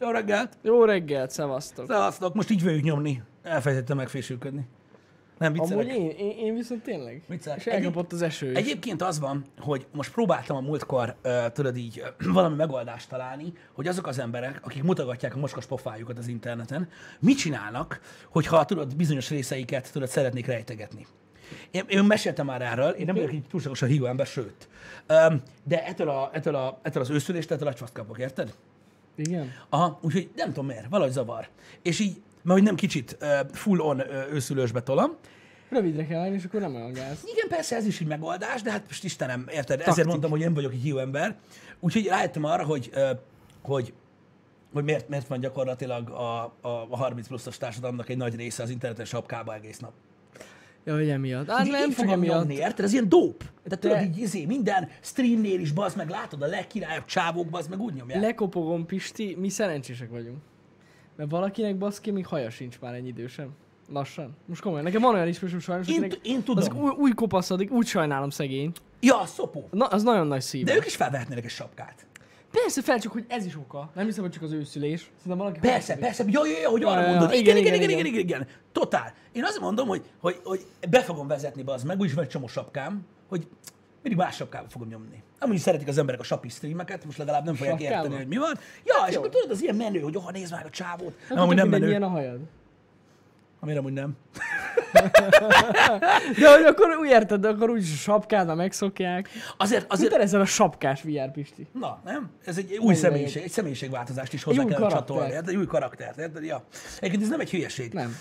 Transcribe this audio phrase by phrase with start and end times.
[0.00, 0.56] Jó reggelt!
[0.62, 1.86] Jó reggelt, szevasztok.
[1.86, 3.22] Szevasztok, most így fogjuk nyomni.
[3.42, 4.66] Elfelejtettem megfésülködni.
[5.38, 5.86] Nem viccelek.
[5.86, 7.22] Amúgy én, én, én viszont tényleg.
[7.28, 7.58] Viccelek.
[7.58, 8.56] És elkapott az eső is.
[8.56, 13.52] Egyébként az van, hogy most próbáltam a múltkor, uh, tudod így, uh, valami megoldást találni,
[13.72, 16.88] hogy azok az emberek, akik mutogatják a moskas pofájukat az interneten,
[17.20, 18.00] mit csinálnak,
[18.30, 21.06] hogyha tudod, bizonyos részeiket tudod, szeretnék rejtegetni.
[21.70, 24.68] Én, én meséltem már erről, én nem vagyok így túlságosan hívó ember, sőt.
[25.08, 28.54] Um, de ettől, a, ettől, a, ettől az őszüléstől ettől a kapok, érted?
[29.16, 29.52] Igen?
[29.68, 31.48] Aha, úgyhogy nem tudom miért, valahogy zavar.
[31.82, 35.16] És így, mert hogy nem kicsit uh, full on uh, őszülősbe tolom.
[35.68, 37.18] Rövidre kell állni, és akkor nem olyan gáz.
[37.34, 39.66] Igen, persze ez is egy megoldás, de hát most Istenem, érted?
[39.66, 39.86] Taktik.
[39.86, 41.36] Ezért mondtam, hogy én vagyok egy hiú ember.
[41.80, 42.90] Úgyhogy rájöttem arra, hogy,
[43.62, 43.92] hogy
[44.76, 48.70] hogy miért, miért van gyakorlatilag a, a, a 30 pluszos társadalomnak egy nagy része az
[48.70, 49.92] internetes sapkába egész nap.
[50.86, 51.50] Ja, hogy emiatt.
[51.50, 52.36] Hát nem fogom emiatt.
[52.36, 52.84] nyomni, érted?
[52.84, 53.44] Ez ilyen dope.
[53.64, 57.80] Tehát tudod, így izé, minden streamnél is, bazd meg, látod a legkirályabb csávók, bazd meg
[57.80, 58.20] úgy nyomják.
[58.20, 60.38] Lekopogom, Pisti, mi szerencsések vagyunk.
[61.16, 63.50] Mert valakinek baszki még haja sincs már ennyi idősen.
[63.92, 64.36] Lassan.
[64.46, 64.84] Most komolyan.
[64.84, 66.82] Nekem van olyan ismerősöm sajnos, Én, akinek én az tudom.
[66.82, 68.72] új, új kopaszodik, úgy sajnálom szegény.
[69.00, 69.68] Ja, szopó.
[69.70, 70.64] Na, az nagyon nagy szív.
[70.64, 72.06] De ők is felvehetnének egy sapkát.
[72.50, 73.90] Persze fel, csak hogy ez is oka.
[73.94, 75.00] Nem hiszem, hogy csak az őszülés.
[75.16, 77.30] Szerintem valaki Persze, persze, jó, jó, jó, hogy arra Ja, mondod.
[77.32, 77.38] ja.
[77.38, 78.46] Igen, igen, Igen, igen, igen, igen.
[78.72, 79.14] Totál.
[79.32, 82.30] Én azt mondom, hogy, hogy, hogy be fogom vezetni be az meg, úgyis van egy
[82.30, 83.46] csomó sapkám, hogy
[84.02, 85.22] mindig más sapkába fogom nyomni.
[85.38, 88.58] Amúgy szeretik az emberek a sapi streameket, most legalább nem fogják érteni, hogy mi van.
[88.84, 89.18] Ja, és jó.
[89.20, 91.14] akkor tudod, az ilyen menő, hogy oh, nézd meg a csávót.
[91.18, 91.86] Nem, Nem, amúgy nem menő.
[91.86, 92.40] Milyen a hajad.
[93.60, 94.16] Amire amúgy nem.
[96.40, 99.28] De hogy akkor úgy érted, akkor úgyis a sapkád, ha megszokják.
[99.56, 101.66] Azért, Azért azért, ezzel a sapkás VR Pisti.
[101.72, 102.30] na, nem?
[102.44, 104.98] Ez egy új személyiség, egy személyiségváltozást is hozzá új kell karakter.
[105.00, 105.30] csatolni.
[105.32, 105.48] érted?
[105.48, 106.44] Egy új karaktert, érted?
[106.44, 106.64] Ja.
[106.98, 107.92] Egyébként ez nem egy hülyeség.
[107.92, 108.16] Nem.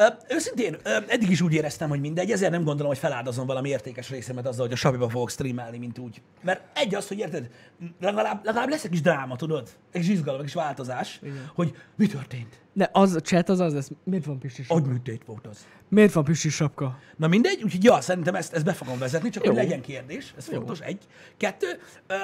[0.00, 3.68] Ö, őszintén, ö, eddig is úgy éreztem, hogy mindegy, ezért nem gondolom, hogy feláldozom valami
[3.68, 6.22] értékes részemet azzal, hogy a sabiba fogok streamelni, mint úgy.
[6.42, 7.50] Mert egy az, hogy érted,
[8.00, 9.68] legalább, legalább lesz egy kis dráma, tudod?
[9.92, 11.50] Egy kis izgalom, egy kis változás, Igen.
[11.54, 12.60] hogy mi történt?
[12.72, 13.90] De az a chat az az lesz.
[14.04, 14.82] Miért van Pisti sapka?
[14.82, 15.66] Agyműtét volt az.
[15.88, 16.98] Miért van Pisti sapka?
[17.16, 19.50] Na mindegy, úgyhogy ja, szerintem ezt, ezt be fogom vezetni, csak Jó.
[19.50, 21.06] hogy legyen kérdés, ez fontos, egy.
[21.36, 21.66] Kettő,
[22.06, 22.14] ö,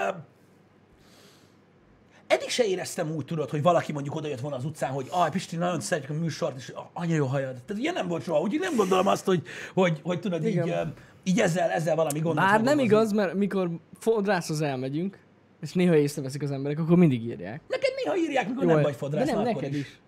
[2.27, 5.57] eddig se éreztem úgy, tudod, hogy valaki mondjuk odajött volna az utcán, hogy ah, Pisti,
[5.57, 7.63] nagyon szeretjük a műsort, és anya jó hajad.
[7.67, 9.43] Tehát ilyen nem volt soha, úgyhogy nem gondolom azt, hogy,
[9.75, 10.69] hogy, hogy tudod, így, Igen.
[10.69, 10.83] ö,
[11.25, 15.19] így ezzel, ezzel valami gondot fogok nem igaz, mert mikor fodrászhoz elmegyünk,
[15.61, 17.61] és néha észreveszik az emberek, akkor mindig írják.
[17.69, 19.79] Neked néha írják, mikor Jó, nem vagy fodrász, nem, neked is.
[19.79, 19.99] is.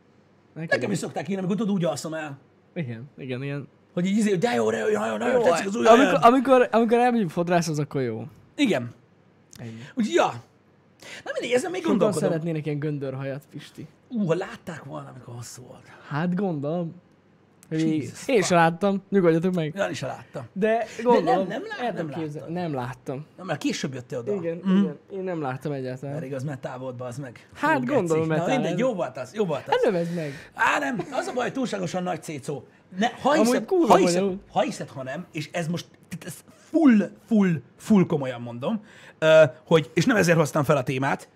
[0.55, 2.39] Neked Nekem is szokták írni, amikor tudod, úgy alszom el.
[2.75, 3.69] Igen, igen, igen.
[3.93, 6.69] Hogy így izé, de jó, de jó, nagyon, nagyon Jó, tetszik az új amikor, amikor,
[6.71, 8.25] amikor elmegyünk fodrászhoz, akkor jó.
[8.57, 8.95] Igen.
[9.59, 9.81] Ennyi.
[9.95, 10.43] Úgyhogy ja.
[11.25, 12.29] Na mindegy, ezen még Sokan gondolkodom.
[12.31, 13.87] szeretnének ilyen göndörhajat, Pisti.
[14.09, 15.83] Ú, ha látták volna, amikor hosszú volt.
[16.09, 16.95] Hát gondolom.
[17.71, 19.73] Jesus én sem láttam, nyugodjatok meg.
[19.77, 20.45] Olyan is láttam.
[20.53, 23.27] De gondolom, nem lát- el tudom nem képzel- nem láttam.
[23.37, 24.33] Na, mert később jöttél oda.
[24.35, 24.79] Igen, Mm.
[24.81, 26.15] igen, én nem láttam egyáltalán.
[26.15, 27.49] Mert igaz, metál volt, az meg.
[27.55, 28.47] Hát, Fú, gondolom, metál.
[28.49, 29.83] mindegy, jó volt az, jó volt Hát az.
[29.85, 30.33] nevezd meg.
[30.55, 32.65] Á, nem, az a baj, túlságosan nagy cécó.
[32.99, 35.87] Ne, ha, Amúgy hiszed, kurva ha, hiszed, ha hiszed, ha nem, és ez most,
[36.27, 36.35] ez
[36.71, 38.85] full, full, full komolyan mondom,
[39.67, 41.29] hogy, és nem ezért hoztam fel a témát,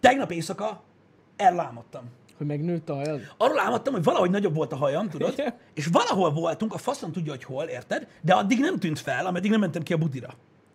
[0.00, 0.82] tegnap éjszaka
[1.36, 2.04] ellámadtam.
[2.36, 3.20] Hogy megnőtt a hajad?
[3.36, 5.32] Arról álmodtam, hogy valahogy nagyobb volt a hajam, tudod?
[5.32, 5.54] Igen.
[5.74, 8.06] És valahol voltunk, a faszom tudja, hogy hol, érted?
[8.20, 10.34] De addig nem tűnt fel, ameddig nem mentem ki a budira.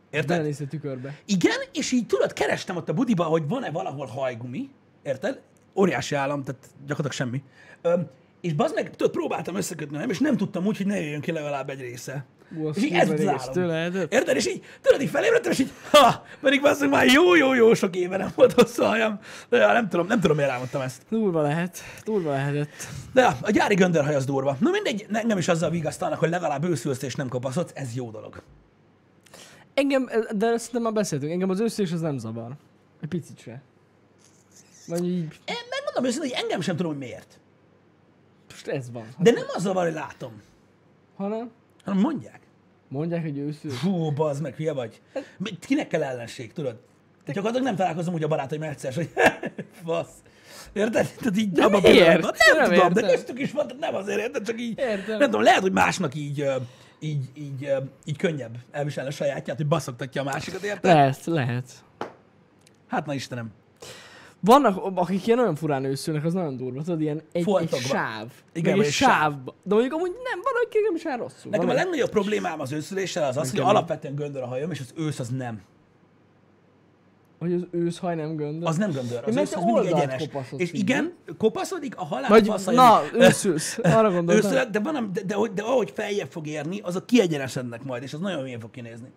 [0.09, 0.29] Érted?
[0.29, 1.19] Belenéztél tükörbe.
[1.25, 4.69] Igen, és így tudod, kerestem ott a budiba, hogy van-e valahol hajgumi,
[5.03, 5.41] érted?
[5.75, 7.43] Óriási állam, tehát gyakorlatilag semmi.
[7.81, 8.07] Öm,
[8.41, 11.31] és bazd meg, tudod, próbáltam összekötni, nem, és nem tudtam úgy, hogy ne jöjjön ki
[11.31, 12.25] legalább egy része.
[12.73, 13.93] És így ez kurva volt az rész, tőle álom.
[13.93, 14.13] lehetett.
[14.13, 14.35] Érted?
[14.35, 18.31] És így, tudod, így felébredtem, és így, ha, pedig bazdmeg már jó-jó-jó sok éve nem
[18.35, 19.19] volt hosszú hajam.
[19.49, 21.01] De ja, nem tudom, nem tudom, miért álmodtam ezt.
[21.09, 21.77] Durva lehet.
[22.03, 22.69] Durva lehetett.
[23.13, 24.57] De ja, a gyári göndörhaj az durva.
[24.59, 28.41] Na mindegy, engem is azzal vigasztalnak, hogy legalább őszülsz és nem kopaszodsz, ez jó dolog.
[29.73, 32.51] Engem, de szerintem már beszéltünk, engem az őszés az nem zavar.
[33.01, 33.61] Egy picit se.
[34.87, 37.39] Vagy így, Én megmondom őszintén, hogy engem sem tudom, hogy miért.
[38.49, 39.07] most ez van.
[39.17, 40.41] De nem az zavar, hogy látom,
[41.15, 41.51] Hanem
[41.83, 42.39] hanem mondják.
[42.91, 43.71] Mondják, hogy őszül.
[43.71, 45.01] Fú, bazd meg, hülye vagy.
[45.59, 46.79] Kinek kell ellenség, tudod?
[47.25, 49.09] Te gyakorlatilag nem találkozom úgy a barátaim egyszer, hogy
[49.85, 50.09] fasz.
[50.73, 51.07] Érted?
[51.17, 52.21] Tehát így De abban miért?
[52.21, 53.15] Nem, Nem tudom, de értem.
[53.15, 54.45] köztük is van, nem azért, érted?
[54.45, 55.17] Csak így, Értem.
[55.17, 56.45] nem tudom, lehet, hogy másnak így,
[56.99, 57.69] így, így,
[58.05, 60.83] így könnyebb elviselni a sajátját, hogy baszoktatja a másikat, érted?
[60.93, 61.71] Lehet, lehet.
[62.87, 63.51] Hát na Istenem.
[64.43, 68.27] Vannak, akik ilyen olyan furán őszülnek, az nagyon durva, tudod, ilyen egy, egy sáv.
[68.53, 69.33] Igen, egy sáv.
[69.43, 71.51] De mondjuk amúgy nem, van, akik nem is áll rosszul.
[71.51, 74.79] Nekem a Van, legnagyobb problémám az őszüléssel az az, hogy alapvetően göndör a hajam, és
[74.79, 75.61] az ősz az nem.
[77.39, 78.67] Hogy az őszhaj nem göndör.
[78.67, 80.29] Az nem göndör, az mert ősz az mindig egyenes.
[80.57, 83.77] És igen, kopaszodik, a halál Vagy, fasz, na, őszülsz.
[83.83, 84.35] Arra gondoltam.
[84.51, 88.13] Őszülök, de, van, de, de, de, de, ahogy feljebb fog érni, azok kiegyenesednek majd, és
[88.13, 89.07] az nagyon milyen fog kinézni.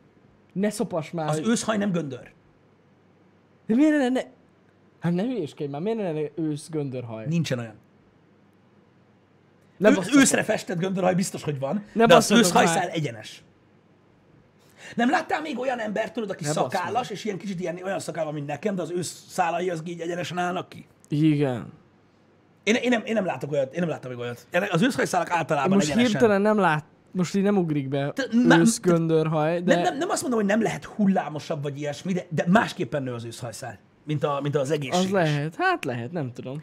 [0.53, 1.29] Ne szopas már.
[1.29, 2.32] Az hogy- őszhaj nem göndör.
[3.67, 4.21] De miért ne, ne?
[5.04, 7.26] Hát nem hülyéskedj már, miért lenne ősz göndörhaj?
[7.26, 7.74] Nincsen olyan.
[9.76, 13.42] Ne Ő, őszre festett göndörhaj biztos, hogy van, Ne de az őszhajszál egyenes.
[14.94, 18.24] Nem láttál még olyan embert, tudod, aki Ne szakállas, és ilyen kicsit ilyen, olyan szakál
[18.24, 20.86] van, mint nekem, de az ősz szálai az így egyenesen állnak ki?
[21.08, 21.72] Igen.
[22.62, 24.46] Én, én, nem, én nem látok olyat, én nem láttam még olyat.
[24.70, 26.10] Az őszhajszálak általában Most egyenesen.
[26.10, 29.96] hirtelen nem lát, most így nem ugrik be Te- má- ősz göndörhaj, de Nem, nem,
[29.96, 33.78] nem azt mondom, hogy nem lehet hullámosabb vagy ilyesmi, de, de másképpen nő az őszhajszál,
[34.04, 35.04] mint, a, mint az egészséges.
[35.04, 35.54] az lehet.
[35.58, 36.62] Hát lehet, nem tudom.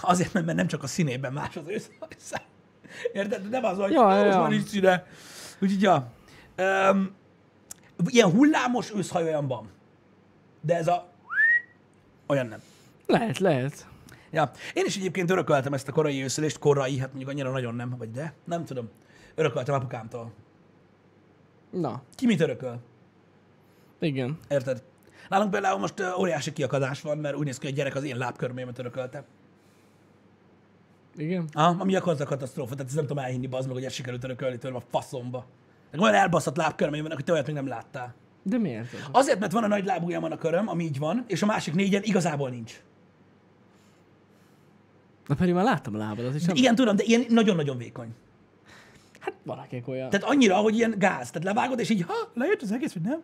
[0.00, 2.42] Azért, mert nem csak a színében más az őszhajszál.
[3.12, 3.48] Érted?
[3.48, 4.38] Nem az, hogy Ja, most ja.
[4.38, 5.06] van is színe.
[5.60, 6.12] Úgyhogy, ja.
[6.56, 7.14] Öm,
[8.06, 9.70] ilyen hullámos őszhaj olyan van.
[10.60, 11.08] De ez a...
[12.26, 12.62] Olyan nem.
[13.06, 13.86] Lehet, lehet.
[14.30, 14.50] Ja.
[14.74, 18.10] Én is egyébként örököltem ezt a korai őszülést, korai, hát mondjuk annyira nagyon nem, vagy
[18.10, 18.90] de, nem tudom.
[19.34, 20.32] Örököltem apukámtól.
[21.70, 22.78] Na, Ki mit örököl?
[24.00, 24.38] igen.
[24.48, 24.82] Érted?
[25.32, 28.16] Nálunk például most óriási kiakadás van, mert úgy néz ki, hogy a gyerek az én
[28.16, 29.24] lábkörmémet örökölte.
[31.16, 31.48] Igen.
[31.52, 34.58] Aha, ami gyakorlatilag katasztrófa, tehát ezt nem tudom elhinni, bazd meg, hogy ezt sikerült örökölni
[34.58, 35.46] tőlem a faszomba.
[35.90, 38.14] Nekem olyan elbaszott lábkörmeim vannak, hogy te olyat még nem láttál.
[38.42, 38.88] De miért?
[39.10, 42.02] Azért, mert van a nagy lábujjamon a köröm, ami így van, és a másik négyen
[42.02, 42.82] igazából nincs.
[45.26, 46.56] Na pedig már láttam a lábadat, nem...
[46.56, 48.14] Igen, tudom, de ilyen nagyon-nagyon vékony.
[49.22, 50.10] Hát valakinek olyan.
[50.10, 51.30] Tehát annyira, hogy ilyen gáz.
[51.30, 53.20] Tehát levágod, és így, ha, lejött az egész, vagy nem?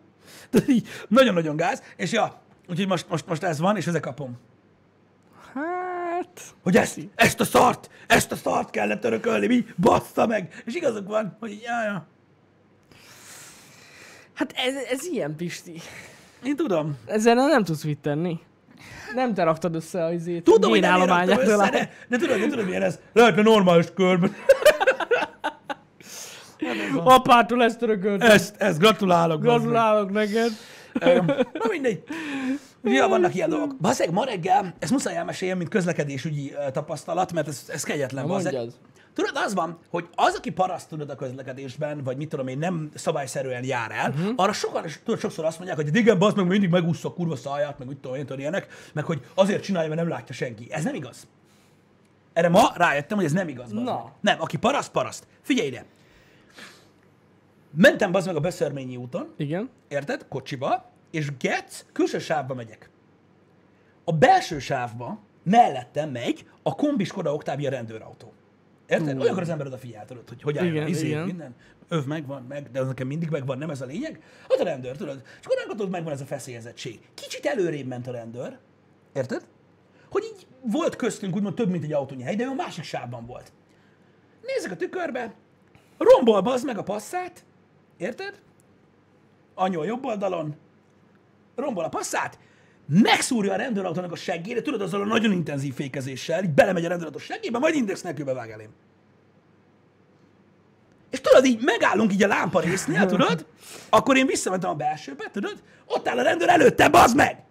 [0.51, 4.39] Tehát így nagyon-nagyon gáz, és ja, úgyhogy most, most, most ez van, és ezek kapom.
[5.55, 6.41] Hát...
[6.63, 9.67] Hogy ezt, ezt a szart, ezt a szart kellett örökölni, mi?
[9.77, 10.63] Bassza meg!
[10.67, 12.07] És igazuk van, hogy így, já, ja.
[14.35, 15.81] Hát ez, ez ilyen, Pisti.
[16.43, 16.97] Én tudom.
[17.07, 18.39] Ezzel nem tudsz mit tenni.
[19.15, 20.45] Nem te raktad össze az izét.
[20.45, 22.99] Tudom, hogy nem én raktam össze, de, de tudod, de tudod, milyen ez?
[23.13, 24.35] Lehetne normális körben.
[27.05, 28.23] Apától ezt örökölt.
[28.23, 29.41] Ezt, ezt gratulálok.
[29.41, 30.51] Gratulálok neked.
[31.53, 32.03] Na mindegy.
[32.83, 33.77] Ja, vannak ilyen dolgok.
[33.81, 38.27] Bazeg, ma reggel, ezt muszáj elmeséljem, mint közlekedésügyi tapasztalat, mert ez, ez kegyetlen.
[38.27, 38.75] Mondjad.
[39.15, 42.91] Tudod, az van, hogy az, aki paraszt tudod a közlekedésben, vagy mit tudom én, nem
[42.95, 44.33] szabályszerűen jár el, uh-huh.
[44.37, 47.79] arra sokan, tudod, sokszor azt mondják, hogy igen, bazd meg, mindig megúszza a kurva száját,
[47.79, 50.67] meg mit tudom én, tudod, ilyenek, meg hogy azért csinálja, mert nem látja senki.
[50.71, 51.27] Ez nem igaz.
[52.33, 53.73] Erre ma rájöttem, hogy ez nem igaz.
[53.73, 54.13] bazd Na.
[54.21, 55.27] Nem, aki paraszt, paraszt.
[55.43, 55.85] Figyelj ide.
[57.81, 59.71] Mentem bazd meg a Beszörményi úton, Igen.
[59.89, 60.29] érted?
[60.29, 62.91] Kocsiba, és Getz, külső sávba megyek.
[64.05, 68.33] A belső sávba mellettem megy a kombi Skoda Octavia rendőrautó.
[68.87, 69.15] Érted?
[69.15, 69.21] Hú.
[69.21, 71.25] Olyankor az ember odafigyel, tudod, hogy hogy áll Igen, izé, igen.
[71.25, 71.55] minden.
[71.89, 74.23] Öv megvan, meg, de az nekem mindig megvan, nem ez a lényeg.
[74.49, 75.23] Ott a rendőr, tudod.
[75.41, 77.01] És akkor tudod, megvan ez a feszélyezettség.
[77.15, 78.59] Kicsit előrébb ment a rendőr,
[79.13, 79.47] érted?
[80.11, 83.27] Hogy így volt köztünk úgymond több, mint egy autónyi hely, de ő a másik sávban
[83.27, 83.53] volt.
[84.43, 85.35] Nézzek a tükörbe,
[85.99, 87.45] rombol bazd meg a passzát,
[87.99, 88.41] érted?
[89.55, 90.57] Anyó jobb oldalon,
[91.55, 92.39] rombol a passzát,
[92.87, 97.19] megszúrja a rendőrautónak a seggére, tudod, azzal a nagyon intenzív fékezéssel, így belemegy a rendőrautó
[97.19, 98.71] seggébe, majd index nélkül bevág elém.
[101.11, 103.47] És tudod, így megállunk így a lámpa résznél, tudod?
[103.89, 105.63] Akkor én visszamentem a belsőbe, tudod?
[105.87, 107.43] Ott áll a rendőr előtte, bazd meg!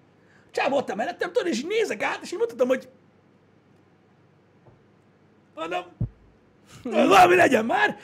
[0.52, 2.90] Csávó ott áll mellettem, tudod, és így nézek át, és így mutatom, hogy
[5.56, 5.84] mondom,
[6.84, 7.98] valami legyen már,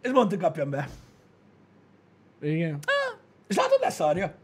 [0.00, 0.88] és mondta, kapjam be.
[2.40, 2.78] Igen.
[3.48, 4.34] És látod, leszarja.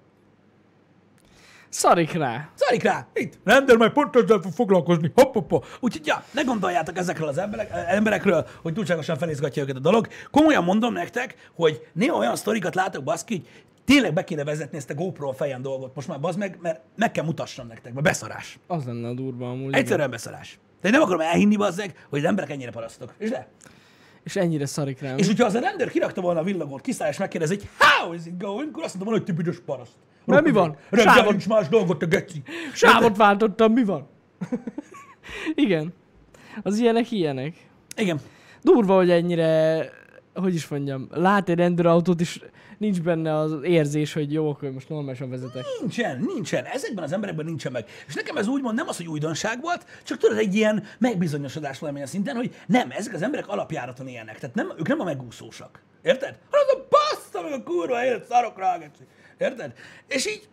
[1.68, 2.48] Szarik rá.
[2.54, 3.06] Szarik rá!
[3.14, 3.38] Itt!
[3.44, 5.12] Rendőr majd pont ezzel fog foglalkozni.
[5.14, 5.64] Hopp, hopp, hopp.
[5.80, 10.08] Úgyhogy ja, ne gondoljátok ezekről az emberek, emberekről, hogy túlságosan felézgatja őket a dolog.
[10.31, 13.48] Komolyan mondom nektek, hogy néha olyan sztorikat látok, baszki, hogy
[13.84, 15.94] tényleg be kéne vezetni ezt a GoPro a fejen dolgot.
[15.94, 18.58] Most már bazd meg, mert meg kell mutassam nektek, mert beszarás.
[18.67, 19.74] Az lenne a durva amúgy.
[19.74, 20.58] Egyszerűen beszarás.
[20.81, 23.14] De én nem akarom elhinni, bazzeg, hogy az emberek ennyire parasztok.
[23.19, 23.48] És de?
[24.24, 25.14] És ennyire szarik rá.
[25.17, 28.26] És hogyha az a rendőr kirakta volna a villagót, kiszáll és megkérdezi, hogy how is
[28.26, 29.93] it going, akkor azt volna, hogy ti büdös paraszt.
[30.24, 30.76] Mert mi van?
[30.91, 32.43] Reggel nincs más dolgot, a geci.
[32.74, 34.08] Sávot váltottam, mi van?
[35.55, 35.93] Igen.
[36.62, 37.56] Az ilyenek ilyenek.
[37.96, 38.20] Igen.
[38.62, 39.81] Durva, hogy ennyire,
[40.34, 42.41] hogy is mondjam, lát egy rendőrautót, és
[42.79, 45.65] nincs benne az érzés, hogy jó, akkor most normálisan vezetek.
[45.81, 46.65] Nincsen, nincsen.
[46.65, 47.84] Ezekben az emberekben nincsen meg.
[48.06, 52.06] És nekem ez úgymond nem az, hogy újdonság volt, csak tudod, egy ilyen megbizonyosodás valamilyen
[52.06, 54.39] szinten, hogy nem, ezek az emberek alapjáraton élnek.
[54.39, 55.82] Tehát nem, ők nem a megúszósak.
[56.03, 56.39] Érted?
[56.51, 59.03] Hanem az a bassza meg a kurva élet, szarok rá, geci.
[59.39, 59.72] Érted?
[60.06, 60.48] És így,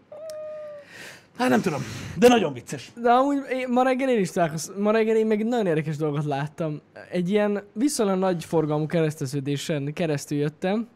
[1.39, 1.81] hát nem tudom,
[2.17, 2.91] de nagyon vicces.
[3.01, 6.25] De amúgy én, ma reggel én is találkoztam, ma reggel én meg nagyon érdekes dolgot
[6.25, 6.81] láttam.
[7.11, 10.87] Egy ilyen viszonylag nagy forgalmú kereszteződésen keresztül jöttem,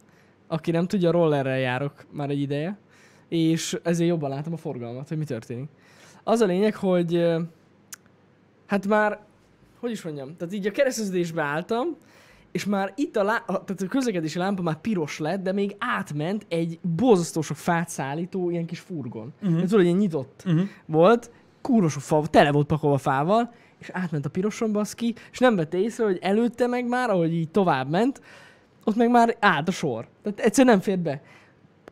[0.48, 2.78] aki nem tudja, rollerrel járok már egy ideje,
[3.30, 5.70] és ezért jobban látom a forgalmat, hogy mi történik.
[6.24, 7.34] Az a lényeg, hogy
[8.66, 9.20] hát már,
[9.80, 11.98] hogy is mondjam, tehát így a kereszteződésbe álltam,
[12.54, 15.76] és már itt a, lá- a, tehát a közlekedési lámpa már piros lett, de még
[15.78, 19.34] átment egy borzasztó sok fát szállító ilyen kis furgon.
[19.42, 19.62] Uh-huh.
[19.62, 20.62] Tudod, ilyen nyitott uh-huh.
[20.86, 21.32] volt,
[21.62, 25.78] kurva sok fa, tele volt pakolva fával, és átment a piroson baszki, és nem vette
[25.78, 28.22] észre, hogy előtte meg már, ahogy így tovább ment,
[28.84, 30.08] ott meg már állt a sor.
[30.24, 31.22] Tehát egyszerűen nem fért be.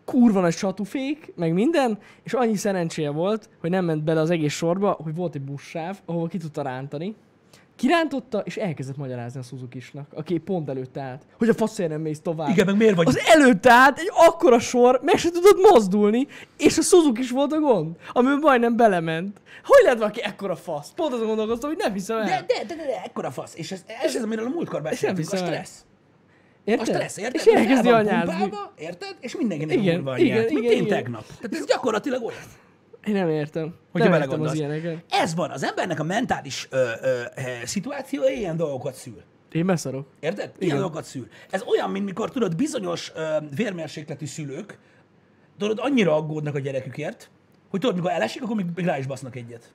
[0.06, 4.54] Kurva nagy satufék, meg minden, és annyi szerencséje volt, hogy nem ment bele az egész
[4.54, 7.16] sorba, hogy volt egy buszsáv, ahova ki tudta rántani.
[7.82, 12.20] Kirántotta, és elkezdett magyarázni a Suzuki-snak, aki pont előtte állt, hogy a faszért nem mész
[12.20, 12.50] tovább.
[12.50, 13.08] Igen, meg miért vagy?
[13.08, 17.52] Az előtt állt egy akkora sor, meg se tudott mozdulni, és a Suzuki is volt
[17.54, 19.42] a gond, amiben majdnem belement.
[19.64, 20.92] Hogy lehet valaki ekkora fasz?
[20.96, 22.24] Pont azon gondolkoztam, hogy nem hiszem el.
[22.24, 23.56] De, de, de, de, de ekkora fasz.
[23.56, 25.86] És ez, ez, ez amiről a múltkor beszéltünk, a stressz.
[26.66, 26.88] A Érted?
[26.88, 27.36] stressz, érted?
[27.36, 28.36] És elkezdi anyázni.
[28.36, 29.16] pumpálva, érted?
[29.20, 30.50] És mindenkinek Igen, igen, van igen, nyert.
[30.50, 30.98] Mint igen, én igen.
[30.98, 31.26] tegnap.
[31.26, 32.42] Tehát ez gyakorlatilag olyan.
[33.06, 33.76] Én nem értem.
[33.92, 35.04] Hogyha nem értem az ilyeneket.
[35.10, 39.22] Ez van, az embernek a mentális ö, ö, ö, szituációja ilyen dolgokat szül.
[39.52, 40.08] Én beszarok.
[40.20, 40.46] Érted?
[40.46, 40.78] Ilyen Igen.
[40.78, 41.28] dolgokat szül.
[41.50, 44.78] Ez olyan, mint mikor tudod, bizonyos ö, vérmérsékletű szülők,
[45.58, 47.30] tudod, annyira aggódnak a gyerekükért,
[47.70, 49.74] hogy tudod, mikor elesik, akkor még, még rá is basznak egyet.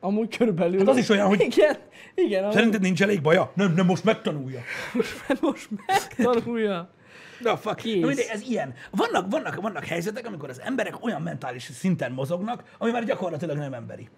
[0.00, 0.78] Amúgy körülbelül.
[0.78, 1.76] Hát az is olyan, hogy- Igen,
[2.14, 2.42] igen.
[2.42, 3.50] amúgy Szerinted nincs elég baja?
[3.54, 4.60] Nem, nem, most megtanulja.
[4.94, 6.90] Most, most megtanulja.
[7.40, 7.76] Na, fuck.
[7.76, 8.00] Kész.
[8.00, 8.74] Na, mindegy, ez ilyen.
[8.90, 13.72] Vannak, vannak, vannak helyzetek, amikor az emberek olyan mentális szinten mozognak, ami már gyakorlatilag nem
[13.72, 14.08] emberi.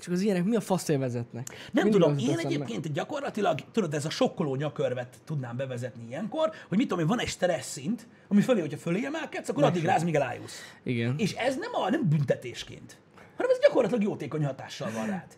[0.00, 1.48] Csak az ilyenek mi a faszért vezetnek?
[1.48, 6.78] Nem Mindig tudom, én egyébként gyakorlatilag, tudod, ez a sokkoló nyakörvet tudnám bevezetni ilyenkor, hogy
[6.78, 10.02] mit tudom én, van egy stressz szint, ami fölé, hogyha fölé emelkedsz, akkor addig ráz,
[10.02, 10.60] míg elájulsz.
[10.82, 11.14] Igen.
[11.18, 12.98] És ez nem, a, nem büntetésként,
[13.36, 15.36] hanem ez gyakorlatilag jótékony hatással van rád.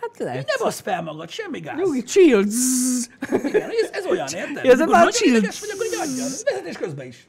[0.00, 0.46] Hát lehet.
[0.46, 1.76] Nem basz fel magad, semmi gáz.
[1.78, 2.42] Nyugi, chill.
[2.46, 3.06] Zzz.
[3.44, 4.64] Igen, ez, ez olyan, érted?
[4.64, 5.40] Amikor már chill?
[5.40, 6.30] vagy, akkor így adjad.
[6.44, 7.28] Vezetés közben is.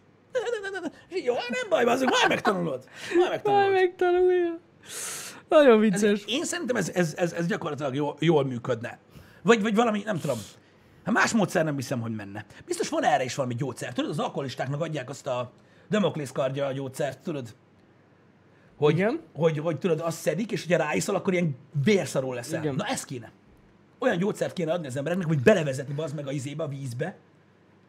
[1.16, 2.84] Így, Jó, hát nem baj, azok majd megtanulod.
[3.16, 3.72] Majd megtanulod.
[3.72, 4.60] megtanulja.
[5.50, 6.24] Nagyon Ez, vicces.
[6.26, 8.98] én szerintem ez, ez, ez, ez gyakorlatilag jól, jól működne.
[9.42, 10.38] Vagy, vagy valami, nem tudom.
[11.06, 12.46] Hát más módszer nem hiszem, hogy menne.
[12.66, 13.94] Biztos van erre is valami gyógyszer.
[13.94, 15.52] Tudod, az alkoholistáknak adják azt a
[15.90, 17.56] Demoklész kardja gyógyszert, tudod?
[18.84, 19.22] Hogy, Igen.
[19.34, 22.62] hogy, hogy tudod, azt szedik, és hogyha ráiszol, akkor ilyen vérszaró leszel.
[22.62, 22.76] Igen.
[22.76, 23.32] Na ez kéne.
[24.00, 27.16] Olyan gyógyszert kéne adni az embereknek, hogy belevezetni bazd meg a izébe, a vízbe.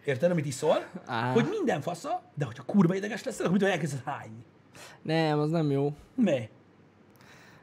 [0.05, 0.87] Érted, amit iszol?
[1.07, 1.33] Á.
[1.33, 4.45] Hogy minden fasza, de hogyha kurva ideges leszel, akkor mit elkezded hányni.
[5.03, 5.93] Nem, az nem jó.
[6.15, 6.49] Mi?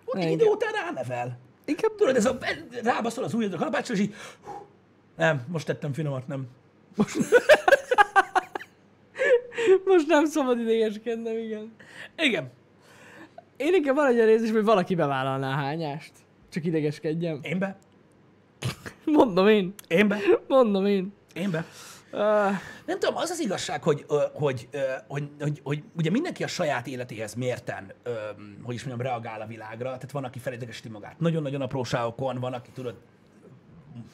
[0.05, 1.37] Ott Ne, idő után ránevel.
[1.65, 2.37] Inkább Tudod, ez a,
[2.83, 4.51] rábaszol az ujjadra a kalapácsra, és így, hú,
[5.17, 6.47] nem, most tettem finomat, nem.
[9.85, 11.73] most nem szabad idegeskednem, igen.
[12.17, 12.51] Igen,
[13.61, 16.11] Én inkább van egy olyan érzés, hogy valaki bevállalná a hányást.
[16.49, 17.39] Csak idegeskedjem.
[17.41, 17.77] én be,
[19.05, 19.73] Mondom én.
[19.87, 21.13] én be, Mondom én.
[21.33, 21.65] én be.
[22.11, 22.19] Uh,
[22.85, 24.69] Nem tudom, az az igazság, hogy, hogy,
[25.07, 27.91] hogy, hogy, hogy ugye mindenki a saját életéhez mérten,
[28.63, 29.83] hogy is mondjam, reagál a világra.
[29.83, 32.95] Tehát van, aki felédegesíti magát nagyon-nagyon apróságokon, van, aki tudod,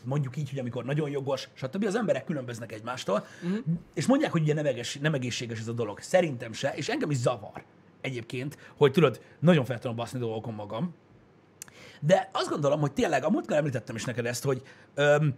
[0.03, 1.85] mondjuk így, hogy amikor nagyon jogos, stb.
[1.85, 3.59] Az emberek különböznek egymástól, uh-huh.
[3.93, 5.99] és mondják, hogy ugye nem, egész, nem egészséges ez a dolog.
[5.99, 7.63] Szerintem se, és engem is zavar
[8.01, 10.95] egyébként, hogy tudod, nagyon fel tudom baszni dolgokon magam.
[11.99, 14.61] De azt gondolom, hogy tényleg, a múltkor említettem is neked ezt, hogy
[14.93, 15.33] öm,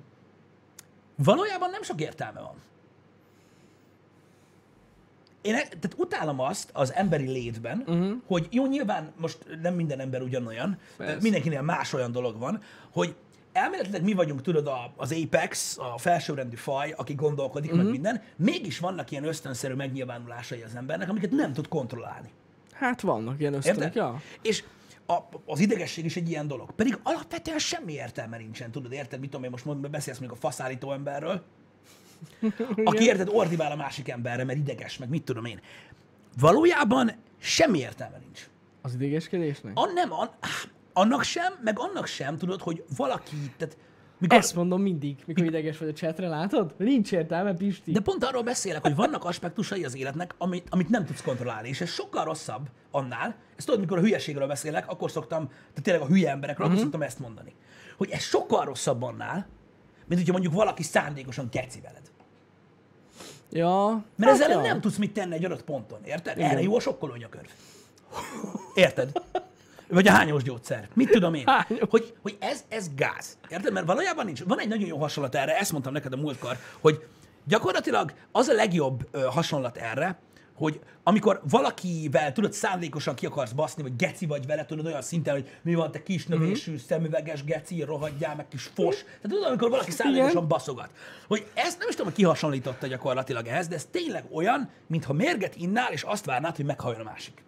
[1.16, 2.56] valójában nem sok értelme van.
[5.42, 8.12] Én e- tehát utálom azt az emberi létben, uh-huh.
[8.26, 11.18] hogy jó, nyilván most nem minden ember ugyanolyan, Persze.
[11.22, 12.62] mindenkinél más olyan dolog van,
[12.92, 13.16] hogy
[13.52, 17.84] elméletileg mi vagyunk, tudod, a, az apex, a felsőrendű faj, aki gondolkodik, uh-huh.
[17.84, 22.30] meg minden, mégis vannak ilyen ösztönszerű megnyilvánulásai az embernek, amiket nem tud kontrollálni.
[22.80, 24.22] Hát vannak ilyen ösztönök, ja.
[24.42, 24.64] És
[25.06, 26.72] a, az idegesség is egy ilyen dolog.
[26.72, 29.20] Pedig alapvetően semmi értelme nincsen, tudod, érted?
[29.20, 31.44] Mit tudom én most mondom, beszélsz még a faszállító emberről,
[32.84, 35.62] aki érted, ordibál a másik emberre, mert ideges, meg mit tudom én.
[36.40, 38.50] Valójában semmi értelme nincs.
[38.82, 39.72] Az idegeskedésnek?
[39.76, 40.30] An, nem, an,
[40.94, 43.78] annak sem, meg annak sem, tudod, hogy valaki, tehát
[44.20, 46.74] mikor, Ezt mondom mindig, mikor ideges vagy a chatre, látod?
[46.78, 47.92] Nincs értelme, Pisti.
[47.92, 51.82] De pont arról beszélek, hogy vannak aspektusai az életnek, amit, amit nem tudsz kontrollálni, és
[51.82, 56.08] ez sokkal rosszabb annál, ezt tudod, mikor a hülyeségről beszélek, akkor szoktam, tehát tényleg a
[56.08, 56.76] hülye emberekről, Mhm.
[56.76, 56.90] uh-huh.
[56.94, 57.56] akkor szoktam ezt mondani.
[57.98, 59.48] Hogy ez sokkal rosszabb annál,
[60.06, 62.02] mint hogyha mondjuk valaki szándékosan geci veled.
[63.52, 64.04] Ja.
[64.16, 64.62] Mert hát ezzel ja.
[64.62, 66.38] nem tudsz mit tenni egy adott ponton, érted?
[66.38, 66.50] Igen.
[66.50, 67.48] Erre jó a sokkolónyakörv.
[68.76, 69.12] Érted?
[69.90, 70.90] Vagy a hányos gyógyszer.
[70.94, 71.44] Mit tudom én?
[71.90, 73.38] Hogy, hogy ez, ez gáz.
[73.50, 73.74] Érted?
[73.74, 74.44] Mert valójában nincs.
[74.44, 77.04] Van egy nagyon jó hasonlat erre, ezt mondtam neked a múltkor, hogy
[77.46, 80.20] gyakorlatilag az a legjobb ö, hasonlat erre,
[80.56, 85.34] hogy amikor valakivel, tudod, szándékosan ki akarsz baszni, vagy geci vagy vele, tudod, olyan szinten,
[85.34, 86.80] hogy mi van, te kis növésű, Mhm.
[86.88, 88.96] szemüveges geci, rohadjál, meg kis fos.
[89.04, 90.90] Tehát tudod, amikor valaki szándékosan baszogat.
[91.28, 95.14] Hogy ezt nem is tudom, hogy ki hasonlította gyakorlatilag ehhez, de ez tényleg olyan, mintha
[95.14, 97.44] mérget innál, és azt várnád, hogy meghalljon a másik.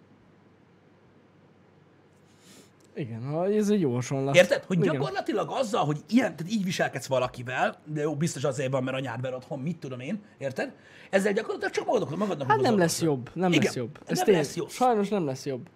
[2.96, 4.36] Igen, ez egy jó hasonlat.
[4.36, 4.64] Érted?
[4.64, 4.94] Hogy Igen.
[4.94, 9.22] gyakorlatilag azzal, hogy ilyen, tehát így viselkedsz valakivel, de jó, biztos azért van, mert anyád
[9.22, 10.74] ver otthon, mit tudom én, érted?
[11.10, 14.00] Ezzel gyakorlatilag csak magadnak, magadnak Hát nem lesz jobb, nem Igen, lesz jobb.
[14.08, 14.70] nem tény- lesz jobb.
[14.70, 15.68] Sajnos nem lesz jobb.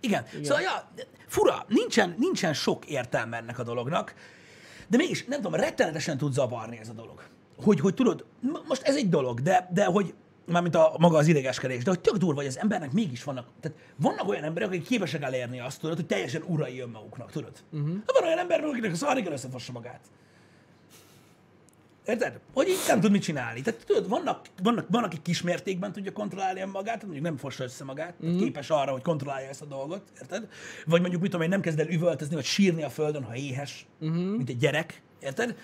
[0.00, 0.24] Igen.
[0.32, 0.44] Igen.
[0.44, 0.88] Szóval, ja,
[1.26, 4.14] fura, nincsen, nincsen sok értelme ennek a dolognak,
[4.88, 7.22] de mégis, nem tudom, rettenetesen tud zavarni ez a dolog.
[7.62, 8.24] Hogy, hogy tudod,
[8.68, 10.14] most ez egy dolog, de, de hogy
[10.48, 13.78] mármint a maga az idegeskedés, de hogy tök durva, hogy az embernek mégis vannak, tehát
[13.96, 17.52] vannak olyan emberek, akik képesek elérni azt, tudod, hogy teljesen urai önmaguknak, tudod?
[17.72, 17.88] Uh-huh.
[17.88, 20.00] Van olyan ember, akinek a szarig összefossa magát.
[22.08, 22.40] Érted?
[22.52, 23.60] Hogy így nem tud mit csinálni.
[23.60, 28.14] Tehát tudod, vannak, vannak, van, aki kismértékben tudja kontrollálni magát, mondjuk nem fossa össze magát,
[28.14, 28.26] mm.
[28.26, 30.48] tehát képes arra, hogy kontrollálja ezt a dolgot, érted?
[30.86, 33.86] Vagy mondjuk, mit tudom én, nem kezd el üvöltözni, vagy sírni a földön, ha éhes,
[34.04, 34.36] mm-hmm.
[34.36, 35.56] mint egy gyerek, érted?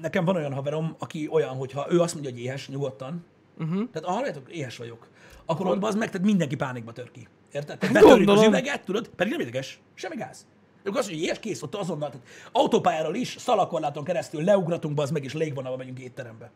[0.00, 3.24] Nekem van olyan haverom, aki olyan, hogy ha ő azt mondja, hogy éhes, nyugodtan,
[3.58, 3.90] uh-huh.
[3.92, 5.08] tehát halljátok, éhes vagyok,
[5.44, 7.28] akkor ott az meg, tehát mindenki pánikba tör ki.
[7.52, 7.78] Érted?
[7.78, 10.46] Tehát betörik az üveget, tudod, pedig nem ideges, semmi gáz.
[10.82, 15.10] Ők azt mondja, hogy ilyes kész, ott azonnal, tehát autópályáról is, szalakorláton keresztül leugratunk, az
[15.10, 16.50] meg, és légvonalba megyünk étterembe.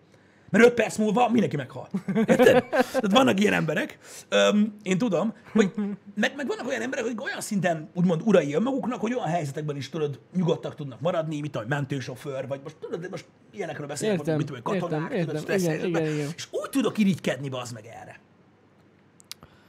[0.55, 1.89] Mert öt perc múlva mindenki meghal.
[2.15, 2.69] Érted?
[2.69, 5.73] Tehát vannak ilyen emberek, öm, én tudom, hogy
[6.15, 9.89] meg, meg vannak olyan emberek, akik olyan szinten úgymond urai önmaguknak, hogy olyan helyzetekben is
[9.89, 14.37] tudod, nyugodtak tudnak maradni, mint a mentősofőr, vagy most tudod, de most ilyenekről beszélünk, értem,
[14.37, 16.29] mit tudom, katonák, értem, tudod, értem, igen, igen, igen.
[16.37, 18.21] és úgy tudok irigykedni, az meg erre.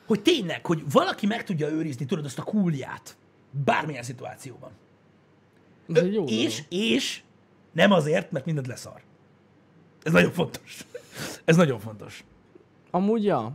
[0.07, 3.17] Hogy tényleg, hogy valaki meg tudja őrizni, tudod, azt a kúlját,
[3.65, 4.71] Bármilyen szituációban.
[5.93, 7.21] Ez egy jó és, és
[7.71, 9.01] nem azért, mert mindent leszar.
[10.05, 10.85] Ez nagyon fontos.
[11.45, 12.23] Ez nagyon fontos.
[12.91, 13.51] Amúgy, ja.